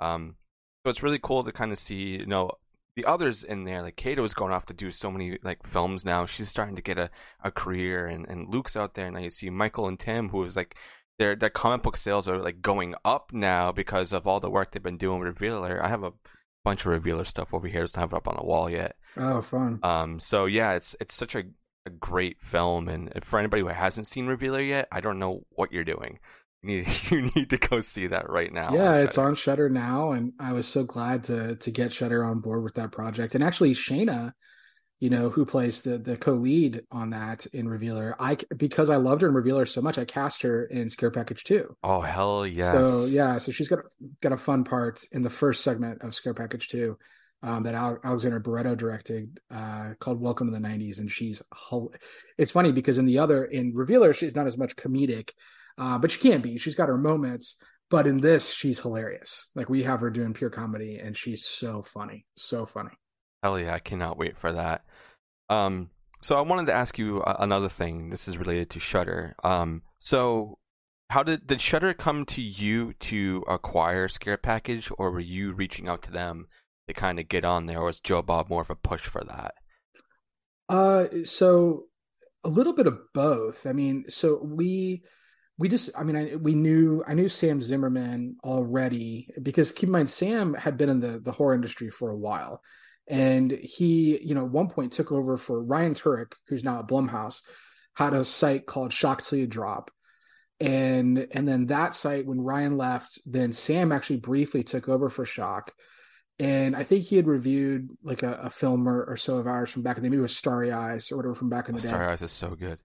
[0.01, 0.37] Um,
[0.85, 2.53] so it's really cool to kind of see, you know,
[2.97, 3.83] the others in there.
[3.83, 6.27] Like Caito is going off to do so many like films now.
[6.27, 7.11] She's starting to get a,
[7.43, 9.11] a career, and, and Luke's out there.
[9.11, 10.77] Now you see Michael and Tim, who is like
[11.19, 14.73] their their comic book sales are like going up now because of all the work
[14.73, 15.83] they've been doing with Revealer.
[15.83, 16.13] I have a
[16.65, 17.83] bunch of Revealer stuff over here.
[17.83, 18.97] Just don't have it up on the wall yet.
[19.17, 21.45] oh fun Um, so yeah, it's it's such a,
[21.87, 25.73] a great film, and for anybody who hasn't seen Revealer yet, I don't know what
[25.73, 26.19] you're doing.
[26.63, 28.73] You need you need to go see that right now.
[28.73, 32.41] yeah it's on shudder now and i was so glad to to get shudder on
[32.41, 34.33] board with that project and actually shayna
[35.01, 39.23] you know who plays the the co-lead on that in revealer i because i loved
[39.23, 42.87] her in revealer so much i cast her in scare package 2 Oh hell yes!
[42.89, 43.81] So yeah, so she's got
[44.21, 46.97] got a fun part in the first segment of Scare Package Two
[47.43, 51.43] um, that Alexander Barreto directed uh, called Welcome to the '90s, and she's
[52.39, 55.31] it's funny because in the other in Revealer she's not as much comedic,
[55.79, 56.59] uh, but she can't be.
[56.59, 57.57] She's got her moments,
[57.91, 59.51] but in this she's hilarious.
[59.55, 62.93] Like we have her doing pure comedy, and she's so funny, so funny.
[63.43, 63.75] Hell yeah!
[63.75, 64.85] I cannot wait for that.
[65.49, 68.11] Um, so I wanted to ask you another thing.
[68.11, 69.35] This is related to Shudder.
[69.43, 70.59] Um, so
[71.11, 75.89] how did did Shudder come to you to acquire Scare Package, or were you reaching
[75.89, 76.47] out to them
[76.89, 79.23] to kind of get on there, or was Joe Bob more of a push for
[79.25, 79.55] that?
[80.69, 81.85] Uh, so
[82.45, 83.67] a little bit of both.
[83.67, 85.03] I mean, so we
[85.63, 89.93] we just I mean, I we knew I knew Sam Zimmerman already because keep in
[89.93, 92.61] mind Sam had been in the the horror industry for a while.
[93.07, 96.89] And he, you know, at one point took over for Ryan Turek, who's now at
[96.89, 97.43] Blumhouse,
[97.95, 99.93] had a site called Shock Till You Drop.
[100.59, 105.25] And and then that site, when Ryan left, then Sam actually briefly took over for
[105.25, 105.73] Shock
[106.43, 109.71] and I think he had reviewed like a, a film or, or so of ours
[109.71, 111.81] from back in the maybe it was Starry Eyes or whatever from back in the
[111.81, 111.89] oh, day.
[111.89, 112.81] Starry Eyes is so good.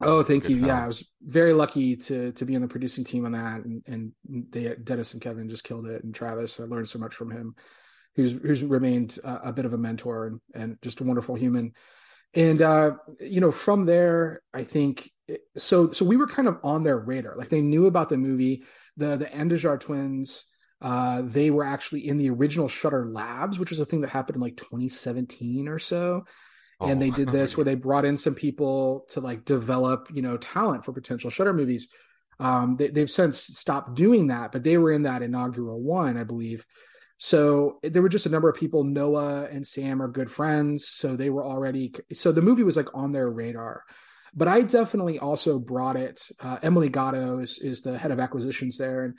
[0.00, 0.56] Oh, thank you.
[0.56, 0.68] Film.
[0.68, 3.82] Yeah, I was very lucky to to be on the producing team on that, and
[3.86, 6.58] and they Dennis and Kevin just killed it, and Travis.
[6.58, 7.54] I learned so much from him,
[8.16, 11.72] who's who's remained a, a bit of a mentor and and just a wonderful human.
[12.34, 15.10] And uh, you know, from there, I think
[15.56, 15.92] so.
[15.92, 17.34] So we were kind of on their radar.
[17.34, 18.64] Like they knew about the movie.
[18.96, 20.44] The the Andujar twins.
[20.82, 24.36] Uh, they were actually in the original Shudder Labs, which was a thing that happened
[24.36, 26.24] in like 2017 or so
[26.80, 27.00] and oh.
[27.00, 30.84] they did this where they brought in some people to like develop you know talent
[30.84, 31.88] for potential shudder movies.
[32.38, 36.24] Um, they, they've since stopped doing that but they were in that inaugural one i
[36.24, 36.66] believe.
[37.22, 41.16] So there were just a number of people noah and sam are good friends so
[41.16, 43.84] they were already so the movie was like on their radar.
[44.34, 48.78] But i definitely also brought it uh, emily gotto is, is the head of acquisitions
[48.78, 49.14] there and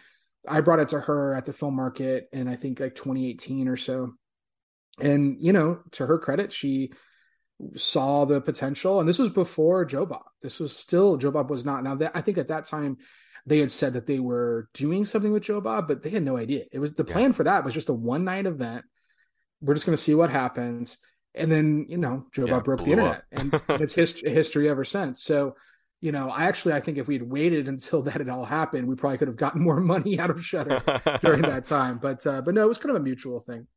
[0.47, 3.77] i brought it to her at the film market in i think like 2018 or
[3.77, 4.13] so.
[4.99, 6.91] And you know to her credit she
[7.75, 10.23] saw the potential, and this was before Joe Bob.
[10.41, 11.83] This was still Joe Bob was not.
[11.83, 12.97] Now that I think at that time
[13.45, 16.37] they had said that they were doing something with Joe Bob, but they had no
[16.37, 16.65] idea.
[16.71, 17.31] It was the plan yeah.
[17.31, 18.85] for that was just a one night event.
[19.61, 20.97] We're just going to see what happens,
[21.35, 24.83] and then you know Joe yeah, Bob broke the internet, and it's hist- history ever
[24.83, 25.23] since.
[25.23, 25.55] So.
[26.03, 28.95] You know, I actually I think if we'd waited until that had all happened, we
[28.95, 30.81] probably could have gotten more money out of Shudder
[31.21, 31.99] during that time.
[31.99, 33.67] But uh, but no, it was kind of a mutual thing.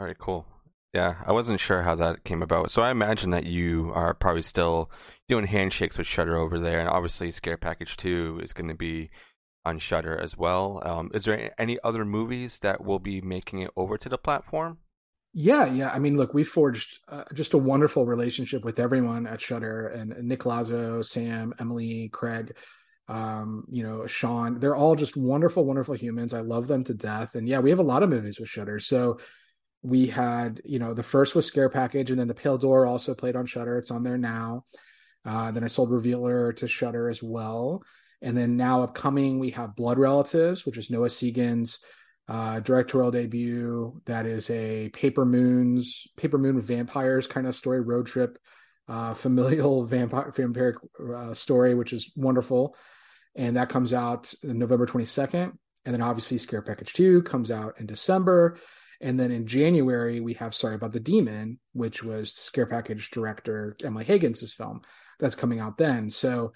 [0.00, 0.46] All right, cool.
[0.94, 2.70] Yeah, I wasn't sure how that came about.
[2.70, 4.90] So I imagine that you are probably still
[5.28, 9.10] doing handshakes with Shudder over there, and obviously Scare Package Two is going to be
[9.66, 10.80] on Shudder as well.
[10.86, 14.78] Um, is there any other movies that will be making it over to the platform?
[15.34, 15.90] Yeah, yeah.
[15.90, 20.16] I mean, look, we forged uh, just a wonderful relationship with everyone at Shudder, and,
[20.26, 22.56] Nick Lazo, Sam, Emily, Craig,
[23.06, 24.60] um, you know, Sean.
[24.60, 26.32] They're all just wonderful, wonderful humans.
[26.32, 27.34] I love them to death.
[27.34, 28.80] And yeah, we have a lot of movies with Shudder.
[28.80, 29.18] So
[29.82, 33.14] we had you know the first was scare package and then the pale door also
[33.14, 34.64] played on shudder it's on there now.
[35.24, 37.82] Uh, then i sold revealer to shudder as well.
[38.22, 41.78] And then now upcoming we have blood relatives which is noah segan's
[42.28, 44.00] uh, directorial debut.
[44.06, 48.38] That is a paper moons paper moon vampires kind of story road trip
[48.88, 50.76] uh, familial vampire vampiric
[51.14, 52.76] uh, story which is wonderful.
[53.34, 55.52] And that comes out november 22nd
[55.86, 58.58] and then obviously scare package 2 comes out in december
[59.00, 63.76] and then in January, we have Sorry About the Demon, which was Scare Package director
[63.82, 64.82] Emily Hagins' film
[65.18, 66.10] that's coming out then.
[66.10, 66.52] So,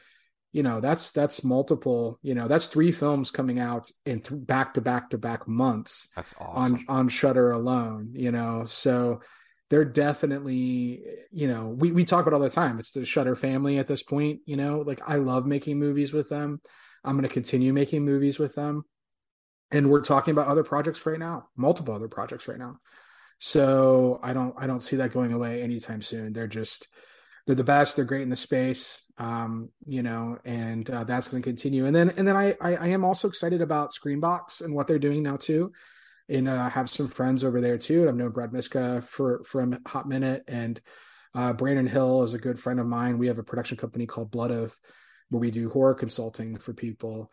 [0.53, 4.75] you know, that's that's multiple, you know, that's three films coming out in th- back
[4.75, 6.09] to back to back months.
[6.15, 6.85] That's awesome.
[6.89, 8.65] On on Shudder alone, you know.
[8.67, 9.21] So
[9.71, 11.03] they're definitely,
[11.33, 12.79] you know, we, we talk about all the time.
[12.79, 16.29] It's the Shudder family at this point, you know, like I love making movies with
[16.29, 16.61] them.
[17.03, 18.85] I'm going to continue making movies with them
[19.71, 22.79] and we're talking about other projects right now multiple other projects right now.
[23.39, 26.33] So i don't i don't see that going away anytime soon.
[26.33, 26.89] They're just
[27.47, 31.43] they're the best they're great in the space um you know and uh, that's going
[31.43, 31.87] to continue.
[31.87, 34.99] And then and then I, I, I am also excited about screambox and what they're
[34.99, 35.73] doing now too.
[36.29, 39.81] And uh, have some friends over there too i've known brad miska for for a
[39.87, 40.45] hot minute.
[40.49, 40.81] And
[41.35, 43.19] uh, brandon hill is a good friend of mine.
[43.19, 44.79] We have a production company called blood oath
[45.31, 47.31] where we do horror consulting for people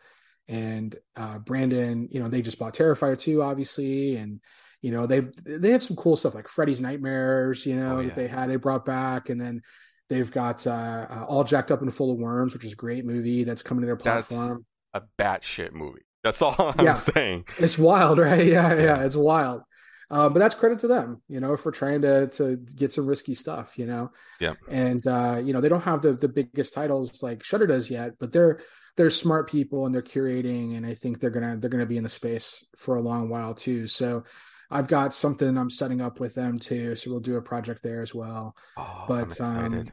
[0.48, 4.40] and uh, Brandon, you know, they just bought Terrifier 2, obviously, and
[4.80, 8.08] you know they they have some cool stuff like Freddy's Nightmares, you know, oh, yeah.
[8.08, 9.62] that they had they brought back, and then
[10.08, 13.04] they've got uh, uh, All Jacked Up and Full of Worms, which is a great
[13.04, 14.66] movie that's coming to their platform.
[14.92, 16.02] That's a batshit movie.
[16.24, 16.92] That's all I'm yeah.
[16.92, 17.46] saying.
[17.58, 18.44] It's wild, right?
[18.44, 19.62] Yeah, yeah, it's wild.
[20.10, 23.34] Uh, but that's credit to them, you know, for trying to to get some risky
[23.34, 24.10] stuff, you know.
[24.40, 24.54] Yeah.
[24.68, 28.14] And uh, you know, they don't have the the biggest titles like Shudder does yet,
[28.18, 28.60] but they're
[28.96, 32.02] they're smart people and they're curating and i think they're gonna they're gonna be in
[32.02, 33.86] the space for a long while too.
[33.86, 34.24] So
[34.70, 38.02] i've got something i'm setting up with them too so we'll do a project there
[38.02, 38.54] as well.
[38.76, 39.86] Oh, but um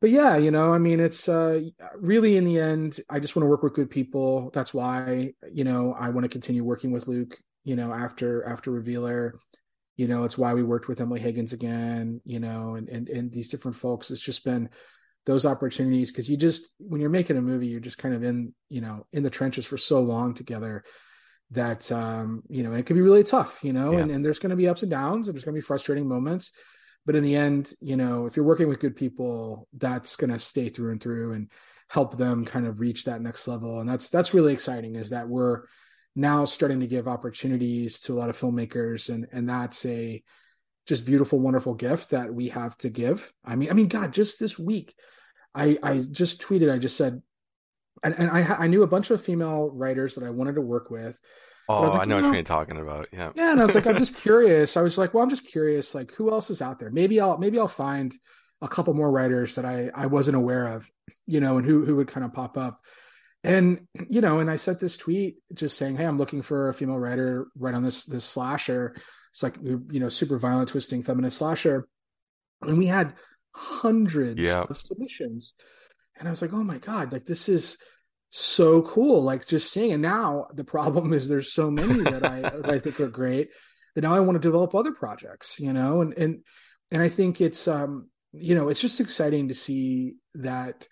[0.00, 1.60] but yeah you know i mean it's uh
[1.96, 4.50] really in the end i just want to work with good people.
[4.52, 8.70] That's why you know i want to continue working with luke you know after after
[8.70, 9.34] revealer.
[9.96, 13.30] You know it's why we worked with emily hagins again you know and and, and
[13.30, 14.10] these different folks.
[14.10, 14.70] It's just been
[15.24, 18.52] those opportunities because you just when you're making a movie you're just kind of in
[18.68, 20.84] you know in the trenches for so long together
[21.52, 23.98] that um you know it can be really tough you know yeah.
[23.98, 26.08] and, and there's going to be ups and downs and there's going to be frustrating
[26.08, 26.50] moments
[27.06, 30.38] but in the end you know if you're working with good people that's going to
[30.38, 31.50] stay through and through and
[31.88, 35.28] help them kind of reach that next level and that's that's really exciting is that
[35.28, 35.62] we're
[36.16, 40.22] now starting to give opportunities to a lot of filmmakers and and that's a
[40.86, 44.38] just beautiful wonderful gift that we have to give i mean i mean god just
[44.40, 44.94] this week
[45.54, 46.72] I I just tweeted.
[46.72, 47.22] I just said,
[48.02, 50.90] and, and I I knew a bunch of female writers that I wanted to work
[50.90, 51.18] with.
[51.68, 53.08] Oh, I, like, I know what you're talking about.
[53.12, 53.30] Yeah.
[53.34, 54.76] Yeah, and I was like, I'm just curious.
[54.76, 55.94] I was like, well, I'm just curious.
[55.94, 56.90] Like, who else is out there?
[56.90, 58.14] Maybe I'll maybe I'll find
[58.60, 60.90] a couple more writers that I I wasn't aware of,
[61.26, 62.80] you know, and who who would kind of pop up.
[63.44, 66.74] And you know, and I sent this tweet just saying, "Hey, I'm looking for a
[66.74, 68.94] female writer right on this this slasher.
[69.32, 71.88] It's like you know, super violent, twisting, feminist slasher."
[72.62, 73.14] And we had
[73.54, 74.62] hundreds yeah.
[74.68, 75.54] of submissions,
[76.18, 77.12] and I was like, "Oh my god!
[77.12, 77.76] Like this is."
[78.34, 82.40] so cool like just seeing and now the problem is there's so many that i
[82.40, 83.50] that i think are great
[83.94, 86.38] that now i want to develop other projects you know and and
[86.90, 90.88] and i think it's um you know it's just exciting to see that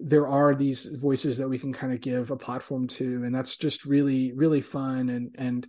[0.00, 3.58] there are these voices that we can kind of give a platform to and that's
[3.58, 5.68] just really really fun and and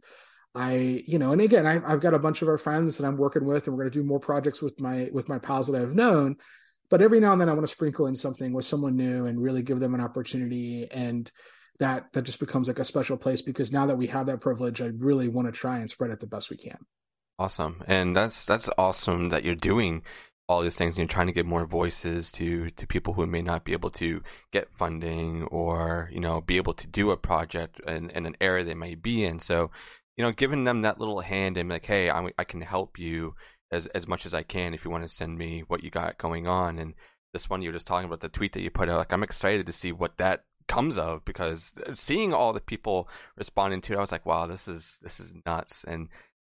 [0.56, 3.18] i you know and again I, i've got a bunch of our friends that i'm
[3.18, 5.82] working with and we're going to do more projects with my with my pals that
[5.82, 6.38] i've known
[6.89, 9.41] but every now and then I want to sprinkle in something with someone new and
[9.41, 11.32] really give them an opportunity and
[11.80, 14.82] that that just becomes like a special place because now that we have that privilege
[14.82, 16.78] I really want to try and spread it the best we can.
[17.38, 17.84] Awesome.
[17.88, 20.04] And that's that's awesome that you're doing
[20.50, 23.41] all these things and you're trying to get more voices to to people who may
[23.41, 24.22] not be able to
[24.52, 28.66] get funding or you know be able to do a project in, in an area
[28.66, 29.70] they may be in so
[30.20, 33.34] you know giving them that little hand and like hey I, I can help you
[33.72, 36.17] as as much as I can if you want to send me what you got
[36.17, 36.80] going on.
[36.80, 36.93] And
[37.34, 39.24] this one you were just talking about the tweet that you put out, like I'm
[39.24, 43.97] excited to see what that comes of because seeing all the people responding to it,
[43.97, 45.84] I was like, wow, this is this is nuts.
[45.88, 46.09] And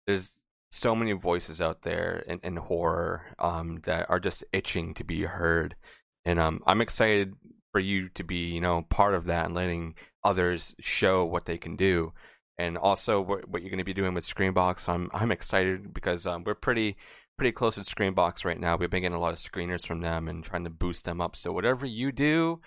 [0.08, 0.38] there's
[0.70, 5.24] so many voices out there in, in horror um, that are just itching to be
[5.24, 5.76] heard.
[6.24, 7.34] And um, I'm excited
[7.74, 11.58] for you to be, you know, part of that and letting others show what they
[11.58, 12.14] can do
[12.62, 14.88] and also what, what you're going to be doing with Screambox.
[14.88, 16.96] I'm I'm excited because um, we're pretty
[17.38, 18.76] pretty close with Screambox right now.
[18.76, 21.36] We've been getting a lot of screeners from them and trying to boost them up.
[21.36, 22.62] So whatever you do,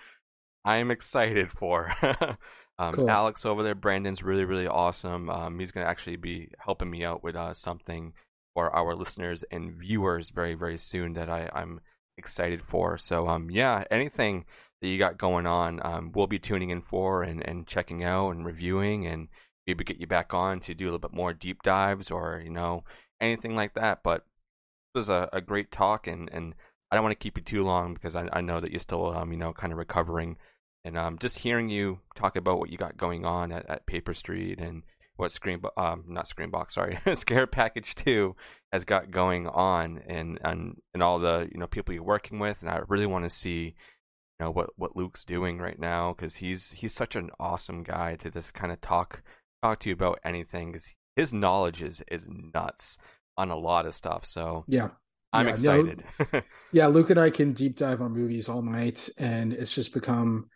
[0.65, 1.93] I'm excited for.
[2.77, 3.09] um, cool.
[3.09, 5.29] Alex over there, Brandon's really really awesome.
[5.29, 8.13] Um, he's going to actually be helping me out with uh, something
[8.53, 11.79] for our listeners and viewers very very soon that I I'm
[12.17, 12.97] excited for.
[12.97, 14.45] So um yeah, anything
[14.81, 18.31] that you got going on, um, we'll be tuning in for and, and checking out
[18.31, 19.27] and reviewing and
[19.67, 22.49] maybe get you back on to do a little bit more deep dives or you
[22.49, 22.83] know
[23.19, 24.01] anything like that.
[24.03, 24.25] But
[24.93, 26.55] it was a, a great talk, and and
[26.91, 29.15] I don't want to keep you too long because I, I know that you're still
[29.15, 30.37] um you know kind of recovering,
[30.83, 34.13] and um just hearing you talk about what you got going on at, at Paper
[34.13, 34.83] Street and
[35.17, 38.35] what Screen um not Screambox sorry Scare Package Two
[38.71, 42.61] has got going on and and and all the you know people you're working with,
[42.61, 43.75] and I really want to see
[44.39, 48.15] you know what what Luke's doing right now because he's he's such an awesome guy
[48.17, 49.21] to just kind of talk
[49.65, 52.97] talk to you about anything because his knowledge is is nuts
[53.37, 54.25] on a lot of stuff.
[54.25, 54.89] So yeah,
[55.33, 56.03] I'm yeah, excited.
[56.33, 56.41] No,
[56.71, 60.49] yeah, Luke and I can deep dive on movies all night, and it's just become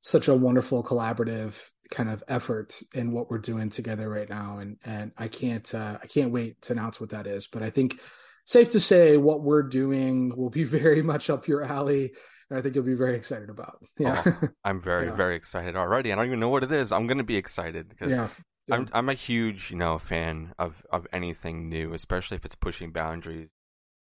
[0.00, 1.60] such a wonderful collaborative
[1.90, 4.58] kind of effort in what we're doing together right now.
[4.58, 7.46] And and I can't uh, I can't wait to announce what that is.
[7.46, 7.98] But I think
[8.46, 12.12] safe to say what we're doing will be very much up your alley.
[12.48, 13.78] And I think you'll be very excited about.
[13.98, 15.14] Yeah, oh, I'm very yeah.
[15.14, 16.12] very excited already.
[16.12, 16.92] I don't even know what it is.
[16.92, 18.28] I'm going to be excited because yeah.
[18.70, 22.90] I'm I'm a huge you know fan of of anything new, especially if it's pushing
[22.92, 23.48] boundaries.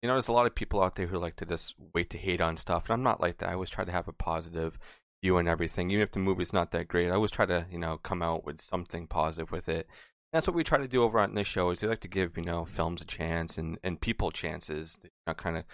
[0.02, 2.18] You know, there's a lot of people out there who like to just wait to
[2.18, 3.48] hate on stuff, and I'm not like that.
[3.50, 4.78] I always try to have a positive
[5.22, 7.08] view on everything, even if the movie's not that great.
[7.08, 9.86] I always try to you know come out with something positive with it.
[10.32, 11.70] And that's what we try to do over on this show.
[11.70, 15.08] Is we like to give you know films a chance and and people chances to
[15.08, 15.64] you know, kind of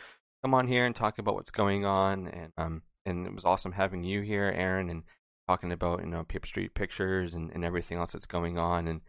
[0.42, 2.28] come on here and talk about what's going on.
[2.28, 5.02] And um and it was awesome having you here, Aaron, and
[5.48, 9.00] talking about you know Paper Street Pictures and, and everything else that's going on, and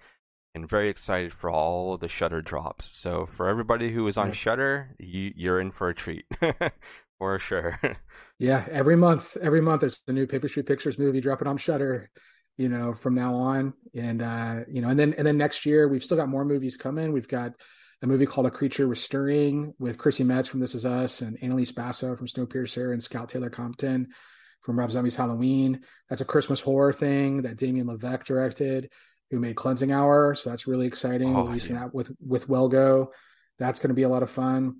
[0.55, 2.85] and very excited for all the Shudder drops.
[2.97, 4.33] So for everybody who is on yeah.
[4.33, 6.25] Shudder, you, you're in for a treat
[7.19, 7.79] for sure.
[8.39, 12.09] yeah, every month, every month there's a new Paper Street Pictures movie dropping on Shudder.
[12.57, 15.87] You know, from now on, and uh, you know, and then and then next year
[15.87, 17.13] we've still got more movies coming.
[17.13, 17.53] We've got
[18.01, 21.41] a movie called A Creature Was Stirring with Chrissy Metz from This Is Us and
[21.41, 24.09] Annalise Basso from Snowpiercer and Scout Taylor Compton
[24.61, 25.81] from Rob Zombie's Halloween.
[26.09, 28.89] That's a Christmas horror thing that Damien LeVeck directed,
[29.31, 30.35] who made Cleansing Hour.
[30.35, 31.35] So that's really exciting.
[31.35, 31.83] Oh, Releasing yeah.
[31.83, 33.07] that with with Wellgo.
[33.57, 34.77] That's going to be a lot of fun.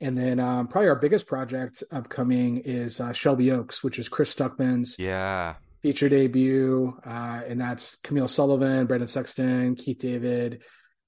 [0.00, 4.34] And then um, probably our biggest project upcoming is uh, Shelby Oaks, which is Chris
[4.34, 10.62] Stuckmann's yeah feature debut, uh, and that's Camille Sullivan, Brendan Sexton, Keith David,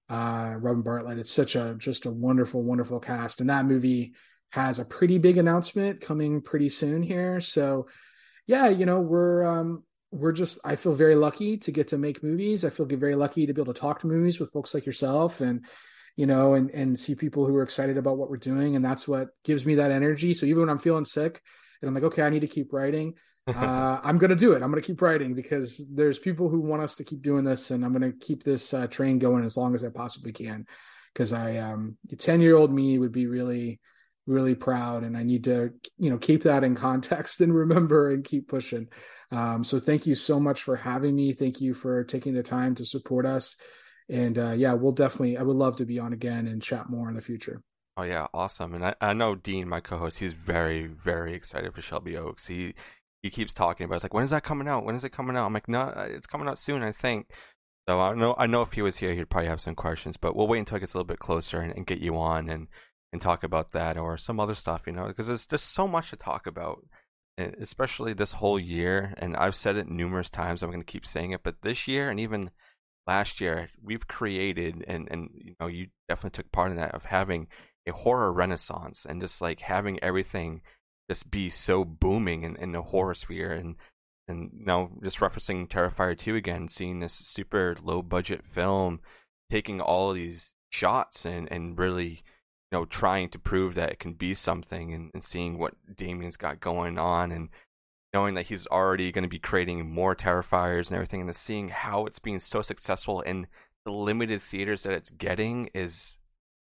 [0.09, 1.19] uh, Robin Bartlett.
[1.19, 4.15] It's such a just a wonderful, wonderful cast, and that movie
[4.51, 7.41] has a pretty big announcement coming pretty soon here.
[7.41, 7.87] So
[8.47, 12.23] yeah, you know, we're um we're just I feel very lucky to get to make
[12.23, 12.65] movies.
[12.65, 15.41] I feel very lucky to be able to talk to movies with folks like yourself
[15.41, 15.65] and
[16.17, 19.09] you know and and see people who are excited about what we're doing and that's
[19.09, 20.35] what gives me that energy.
[20.35, 21.43] So even when I'm feeling sick
[21.81, 23.15] and I'm like, okay, I need to keep writing,
[23.47, 24.63] uh, I'm going to do it.
[24.63, 27.71] I'm going to keep writing because there's people who want us to keep doing this,
[27.71, 30.65] and I'm going to keep this uh, train going as long as I possibly can.
[31.13, 33.81] Because I, um, 10 year old me would be really,
[34.27, 38.25] really proud, and I need to, you know, keep that in context and remember and
[38.25, 38.89] keep pushing.
[39.31, 41.33] Um, so thank you so much for having me.
[41.33, 43.57] Thank you for taking the time to support us.
[44.09, 45.37] And uh, yeah, we'll definitely.
[45.39, 47.63] I would love to be on again and chat more in the future.
[47.97, 48.75] Oh yeah, awesome.
[48.75, 52.49] And I, I know Dean, my co-host, he's very, very excited for Shelby Oaks.
[52.49, 52.75] He
[53.23, 53.97] he keeps talking about.
[53.97, 54.85] It's like, when is that coming out?
[54.85, 55.47] When is it coming out?
[55.47, 57.31] I'm like, no, uh, it's coming out soon, I think.
[57.89, 60.19] So I know, I know if he was here, he'd probably have some questions.
[60.19, 62.51] But we'll wait until it gets a little bit closer and, and get you on
[62.51, 62.69] and
[63.15, 66.11] and talk about that or some other stuff, you know, because there's just so much
[66.11, 66.85] to talk about,
[67.39, 69.15] eh, especially this whole year.
[69.19, 70.65] And I've said it numerous times.
[70.65, 72.51] I'm going to keep saying it, but this year and even
[73.07, 77.05] last year, we've created and and you know, you definitely took part in that of
[77.05, 77.47] having
[77.87, 80.61] a horror renaissance and just like having everything
[81.09, 83.77] just be so booming in, in the horror sphere and
[84.27, 88.99] and know just referencing Terrifier 2 again seeing this super low budget film
[89.53, 92.25] taking all these shots and and really
[92.75, 96.61] know trying to prove that it can be something and, and seeing what Damien's got
[96.61, 97.49] going on and
[98.13, 101.69] knowing that he's already going to be creating more Terrifiers and everything and then seeing
[101.71, 103.47] how it's being so successful in
[103.85, 106.19] the limited theaters that it's getting is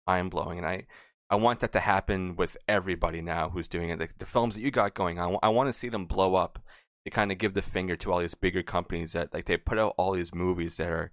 [0.07, 0.87] mind blowing and I
[1.31, 3.99] I want that to happen with everybody now who's doing it.
[3.99, 6.59] The, the films that you got going on, I want to see them blow up.
[7.05, 9.79] To kind of give the finger to all these bigger companies that like they put
[9.79, 11.11] out all these movies that are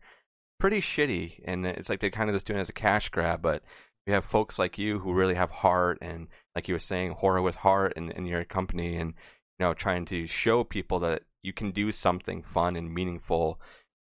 [0.60, 3.42] pretty shitty, and it's like they're kind of just doing it as a cash grab.
[3.42, 3.64] But
[4.06, 7.42] we have folks like you who really have heart, and like you were saying, horror
[7.42, 9.14] with heart, in, in your company, and
[9.60, 13.60] you know, trying to show people that you can do something fun and meaningful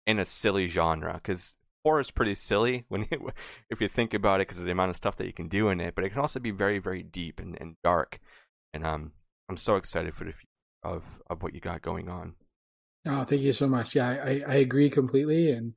[0.08, 1.14] in a silly genre.
[1.14, 3.32] Because horror is pretty silly when you,
[3.70, 5.70] if you think about it because of the amount of stuff that you can do
[5.70, 8.20] in it, but it can also be very very deep and, and dark.
[8.74, 9.12] And um,
[9.50, 10.34] I'm so excited for the
[10.84, 12.36] of of what you got going on.
[13.06, 13.96] Oh, thank you so much.
[13.96, 15.74] Yeah, I I agree completely, and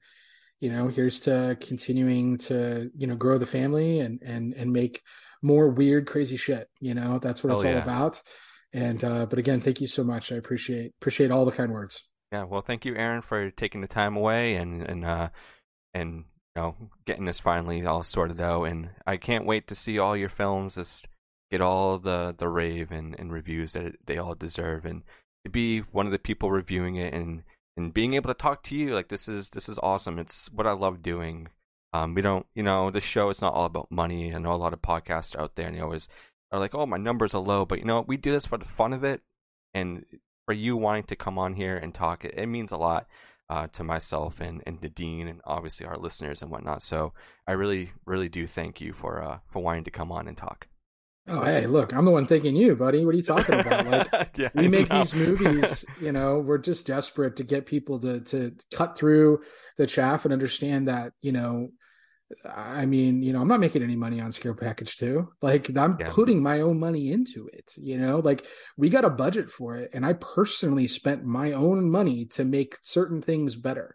[0.60, 5.02] you know, here's to continuing to you know grow the family and and and make
[5.42, 6.68] more weird crazy shit.
[6.80, 8.22] You know, that's what it's all about.
[8.72, 10.32] And uh, but again, thank you so much.
[10.32, 12.08] I appreciate appreciate all the kind words.
[12.32, 15.28] Yeah, well, thank you, Aaron, for taking the time away and and uh,
[15.92, 16.24] and
[16.56, 16.74] you know
[17.04, 18.64] getting this finally all sorted out.
[18.64, 21.06] And I can't wait to see all your films just
[21.50, 25.02] get all the the rave and, and reviews that they all deserve, and
[25.44, 27.44] to be one of the people reviewing it and
[27.76, 30.18] and being able to talk to you like this is this is awesome.
[30.18, 31.48] It's what I love doing.
[31.92, 34.34] Um, we don't, you know, the show is not all about money.
[34.34, 36.08] I know a lot of podcasts out there, and they always
[36.52, 38.64] are like, "Oh, my numbers are low," but you know, we do this for the
[38.64, 39.22] fun of it,
[39.72, 40.04] and
[40.46, 43.06] for you wanting to come on here and talk, it, it means a lot
[43.48, 46.82] uh, to myself and, and the dean and obviously our listeners and whatnot.
[46.82, 47.12] So
[47.46, 50.68] I really, really do thank you for uh, for wanting to come on and talk.
[51.26, 53.04] Oh, hey, look, I'm the one thanking you, buddy.
[53.04, 53.86] What are you talking about?
[54.12, 58.20] Like, yeah, we make these movies, you know, we're just desperate to get people to
[58.20, 59.40] to cut through
[59.78, 61.70] the chaff and understand that, you know,
[62.44, 65.28] I mean, you know, I'm not making any money on Scare Package 2.
[65.42, 66.10] Like, I'm yeah.
[66.10, 67.72] putting my own money into it.
[67.76, 68.44] You know, like
[68.76, 72.76] we got a budget for it, and I personally spent my own money to make
[72.82, 73.94] certain things better.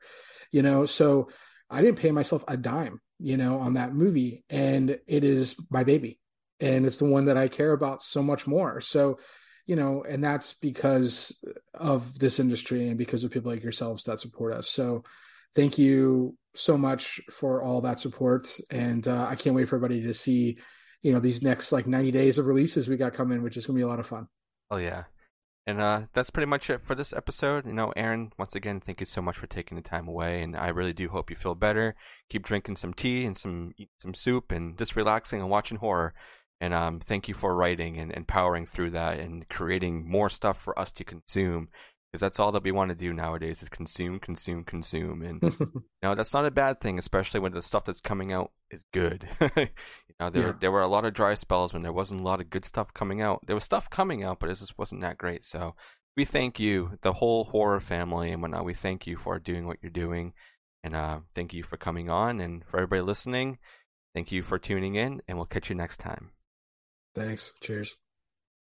[0.51, 1.29] You know, so
[1.69, 5.83] I didn't pay myself a dime, you know, on that movie, and it is my
[5.83, 6.19] baby,
[6.59, 8.81] and it's the one that I care about so much more.
[8.81, 9.19] So,
[9.65, 11.37] you know, and that's because
[11.73, 14.69] of this industry and because of people like yourselves that support us.
[14.69, 15.03] So,
[15.55, 20.01] thank you so much for all that support, and uh, I can't wait for everybody
[20.03, 20.57] to see,
[21.01, 23.77] you know, these next like 90 days of releases we got coming, which is gonna
[23.77, 24.27] be a lot of fun.
[24.71, 25.03] Oh yeah,
[25.65, 27.65] and uh, that's pretty much it for this episode.
[27.65, 30.55] You know, Aaron, once again, thank you so much for taking the time away, and
[30.55, 31.95] I really do hope you feel better.
[32.29, 36.13] Keep drinking some tea and some some soup, and just relaxing and watching horror.
[36.61, 40.61] And um, thank you for writing and, and powering through that and creating more stuff
[40.61, 41.69] for us to consume
[42.11, 45.83] because that's all that we want to do nowadays is consume, consume, consume, and you
[46.01, 49.27] know that's not a bad thing, especially when the stuff that's coming out is good.
[49.55, 49.67] you
[50.19, 50.53] know, there yeah.
[50.59, 52.93] there were a lot of dry spells when there wasn't a lot of good stuff
[52.93, 53.45] coming out.
[53.45, 55.45] There was stuff coming out, but it just wasn't that great.
[55.45, 55.75] So
[56.17, 58.65] we thank you, the whole horror family and whatnot.
[58.65, 60.33] We thank you for doing what you're doing,
[60.83, 63.59] and uh, thank you for coming on, and for everybody listening.
[64.15, 66.31] Thank you for tuning in, and we'll catch you next time.
[67.15, 67.53] Thanks.
[67.61, 67.95] Cheers.